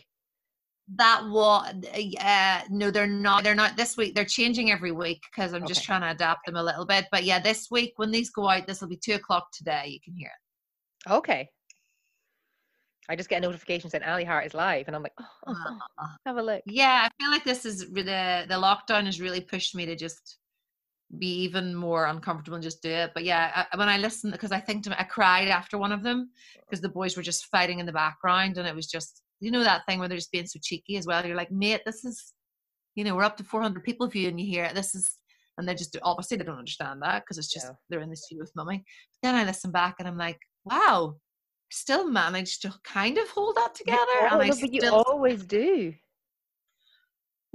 That 0.94 1.24
what 1.28 1.74
uh, 2.20 2.60
no, 2.70 2.92
they're 2.92 3.08
not. 3.08 3.42
They're 3.42 3.56
not 3.56 3.76
this 3.76 3.96
week. 3.96 4.14
They're 4.14 4.24
changing 4.24 4.70
every 4.70 4.92
week 4.92 5.20
because 5.30 5.52
I'm 5.52 5.66
just 5.66 5.82
trying 5.82 6.02
to 6.02 6.10
adapt 6.12 6.46
them 6.46 6.54
a 6.54 6.62
little 6.62 6.86
bit. 6.86 7.06
But 7.10 7.24
yeah, 7.24 7.40
this 7.40 7.68
week 7.72 7.94
when 7.96 8.12
these 8.12 8.30
go 8.30 8.48
out, 8.48 8.68
this 8.68 8.80
will 8.80 8.88
be 8.88 8.96
two 8.96 9.14
o'clock 9.14 9.48
today. 9.52 9.86
You 9.88 10.00
can 10.00 10.14
hear 10.14 10.28
it. 10.28 11.12
Okay. 11.12 11.48
I 13.08 13.16
just 13.16 13.28
get 13.28 13.38
a 13.38 13.46
notification 13.46 13.90
saying 13.90 14.04
Ali 14.04 14.24
Hart 14.24 14.46
is 14.46 14.54
live, 14.54 14.86
and 14.86 14.94
I'm 14.96 15.02
like, 15.02 15.12
oh, 15.20 15.54
Uh, 15.98 16.06
have 16.26 16.36
a 16.36 16.42
look. 16.42 16.62
yeah, 16.66 17.08
I 17.08 17.22
feel 17.22 17.30
like 17.32 17.44
this 17.44 17.64
is 17.64 17.80
the 17.92 18.46
the 18.48 18.54
lockdown 18.54 19.06
has 19.06 19.20
really 19.20 19.40
pushed 19.40 19.74
me 19.74 19.86
to 19.86 19.96
just 19.96 20.38
be 21.18 21.42
even 21.42 21.74
more 21.74 22.06
uncomfortable 22.06 22.56
and 22.56 22.64
just 22.64 22.82
do 22.82 22.90
it. 22.90 23.12
But 23.14 23.24
yeah, 23.24 23.64
I, 23.72 23.76
when 23.76 23.88
I 23.88 23.98
listen, 23.98 24.30
because 24.32 24.50
I 24.52 24.58
think 24.60 24.84
to 24.84 25.00
I 25.00 25.04
cried 25.04 25.48
after 25.48 25.78
one 25.78 25.92
of 25.92 26.02
them 26.02 26.30
because 26.60 26.80
the 26.80 26.88
boys 26.88 27.16
were 27.16 27.22
just 27.22 27.46
fighting 27.46 27.78
in 27.78 27.86
the 27.86 27.92
background, 27.92 28.58
and 28.58 28.66
it 28.66 28.74
was 28.74 28.86
just 28.86 29.22
you 29.40 29.50
know 29.50 29.62
that 29.64 29.84
thing 29.86 29.98
where 29.98 30.08
they're 30.08 30.16
just 30.18 30.32
being 30.32 30.46
so 30.46 30.58
cheeky 30.62 30.96
as 30.96 31.06
well. 31.06 31.24
You're 31.24 31.36
like, 31.36 31.52
mate, 31.52 31.82
this 31.84 32.04
is 32.04 32.32
you 32.94 33.04
know 33.04 33.14
we're 33.14 33.24
up 33.24 33.36
to 33.36 33.44
400 33.44 33.84
people 33.84 34.06
viewing 34.06 34.38
you 34.38 34.46
here. 34.46 34.70
This 34.74 34.94
is 34.94 35.18
and 35.58 35.68
they 35.68 35.74
just 35.74 35.96
obviously 36.02 36.36
they 36.36 36.44
don't 36.44 36.58
understand 36.58 37.02
that 37.02 37.22
because 37.22 37.38
it's 37.38 37.52
just 37.52 37.66
Yeah. 37.66 37.72
they're 37.88 38.00
in 38.00 38.10
the 38.10 38.16
studio 38.16 38.42
with 38.42 38.56
mummy. 38.56 38.84
Then 39.22 39.34
I 39.34 39.44
listen 39.44 39.70
back 39.70 39.96
and 39.98 40.08
I'm 40.08 40.18
like, 40.18 40.38
wow, 40.64 41.16
still 41.70 42.08
managed 42.08 42.62
to 42.62 42.74
kind 42.84 43.18
of 43.18 43.28
hold 43.30 43.56
that 43.56 43.74
together. 43.74 44.00
You, 44.12 44.28
and 44.30 44.42
I 44.42 44.48
but 44.48 44.72
you 44.72 44.90
always 44.90 45.44
do. 45.44 45.94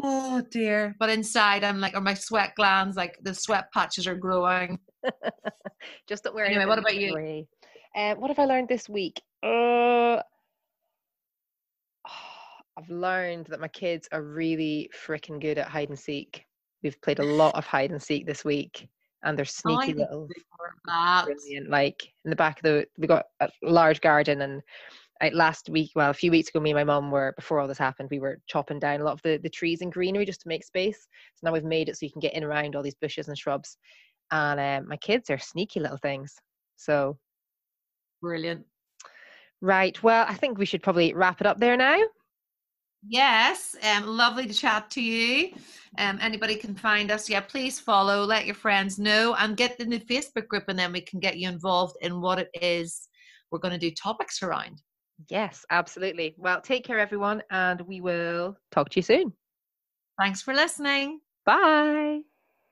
Oh 0.03 0.41
dear. 0.49 0.95
But 0.99 1.09
inside 1.09 1.63
I'm 1.63 1.79
like, 1.79 1.95
or 1.95 2.01
my 2.01 2.15
sweat 2.15 2.55
glands, 2.55 2.97
like 2.97 3.17
the 3.21 3.35
sweat 3.35 3.71
patches 3.71 4.07
are 4.07 4.15
growing. 4.15 4.79
just 6.07 6.23
don't 6.23 6.35
wear 6.35 6.45
Anyway, 6.45 6.65
what 6.65 6.79
about 6.79 6.95
you? 6.95 7.45
Uh, 7.95 8.15
what 8.15 8.29
have 8.29 8.39
I 8.39 8.45
learned 8.45 8.69
this 8.69 8.87
week? 8.87 9.21
Uh, 9.43 10.21
I've 12.81 12.89
learned 12.89 13.47
that 13.47 13.59
my 13.59 13.67
kids 13.67 14.07
are 14.11 14.23
really 14.23 14.89
freaking 15.05 15.39
good 15.39 15.57
at 15.57 15.67
hide 15.67 15.89
and 15.89 15.99
seek. 15.99 16.45
We've 16.83 16.99
played 17.01 17.19
a 17.19 17.23
lot 17.23 17.55
of 17.55 17.65
hide 17.65 17.91
and 17.91 18.01
seek 18.01 18.25
this 18.25 18.43
week, 18.43 18.87
and 19.23 19.37
they're 19.37 19.45
Oh, 19.45 19.47
sneaky 19.47 19.93
little, 19.93 20.27
to 20.27 20.33
do 20.33 20.41
more 20.57 20.67
of 20.69 20.79
that. 20.85 21.25
brilliant. 21.25 21.69
Like 21.69 22.11
in 22.25 22.29
the 22.29 22.35
back 22.35 22.57
of 22.57 22.63
the, 22.63 22.87
we 22.97 23.07
got 23.07 23.25
a 23.39 23.49
large 23.61 24.01
garden, 24.01 24.41
and 24.41 24.61
like 25.21 25.33
last 25.33 25.69
week, 25.69 25.91
well, 25.95 26.09
a 26.09 26.13
few 26.13 26.31
weeks 26.31 26.49
ago, 26.49 26.59
me 26.59 26.71
and 26.71 26.77
my 26.77 26.83
mum 26.83 27.11
were 27.11 27.33
before 27.35 27.59
all 27.59 27.67
this 27.67 27.77
happened, 27.77 28.09
we 28.09 28.19
were 28.19 28.39
chopping 28.47 28.79
down 28.79 29.01
a 29.01 29.03
lot 29.03 29.13
of 29.13 29.21
the 29.21 29.37
the 29.43 29.49
trees 29.49 29.81
and 29.81 29.91
greenery 29.91 30.25
just 30.25 30.41
to 30.41 30.47
make 30.47 30.63
space. 30.63 31.07
So 31.35 31.47
now 31.47 31.53
we've 31.53 31.63
made 31.63 31.89
it 31.89 31.97
so 31.97 32.05
you 32.05 32.11
can 32.11 32.21
get 32.21 32.33
in 32.33 32.43
around 32.43 32.75
all 32.75 32.83
these 32.83 32.95
bushes 32.95 33.27
and 33.27 33.37
shrubs. 33.37 33.77
And 34.31 34.59
um, 34.59 34.87
my 34.89 34.97
kids 34.97 35.29
are 35.29 35.37
sneaky 35.37 35.79
little 35.79 35.97
things. 35.97 36.33
So 36.77 37.17
Brilliant. 38.21 38.65
Right. 39.61 40.01
Well, 40.01 40.25
I 40.27 40.33
think 40.35 40.57
we 40.57 40.65
should 40.65 40.81
probably 40.81 41.13
wrap 41.13 41.41
it 41.41 41.47
up 41.47 41.59
there 41.59 41.77
now. 41.77 41.99
Yes, 43.07 43.75
um, 43.83 44.05
lovely 44.05 44.45
to 44.45 44.53
chat 44.53 44.89
to 44.91 45.01
you. 45.01 45.53
Um, 45.97 46.19
anybody 46.21 46.55
can 46.55 46.75
find 46.75 47.11
us. 47.11 47.29
Yeah, 47.29 47.41
please 47.41 47.79
follow, 47.79 48.23
let 48.23 48.45
your 48.45 48.55
friends 48.55 48.99
know, 48.99 49.35
and 49.35 49.57
get 49.57 49.79
in 49.79 49.89
the 49.89 49.99
Facebook 49.99 50.47
group, 50.47 50.65
and 50.67 50.77
then 50.77 50.91
we 50.91 51.01
can 51.01 51.19
get 51.19 51.37
you 51.37 51.49
involved 51.49 51.97
in 52.01 52.21
what 52.21 52.39
it 52.39 52.49
is 52.53 53.07
we're 53.51 53.59
going 53.59 53.73
to 53.73 53.77
do 53.77 53.91
topics 53.91 54.41
around. 54.43 54.81
Yes, 55.29 55.65
absolutely. 55.69 56.35
Well, 56.37 56.61
take 56.61 56.85
care, 56.85 56.99
everyone, 56.99 57.43
and 57.51 57.81
we 57.81 58.01
will 58.01 58.57
talk 58.71 58.89
to 58.89 58.99
you 58.99 59.03
soon. 59.03 59.33
Thanks 60.19 60.41
for 60.41 60.53
listening. 60.53 61.19
Bye. 61.45 62.21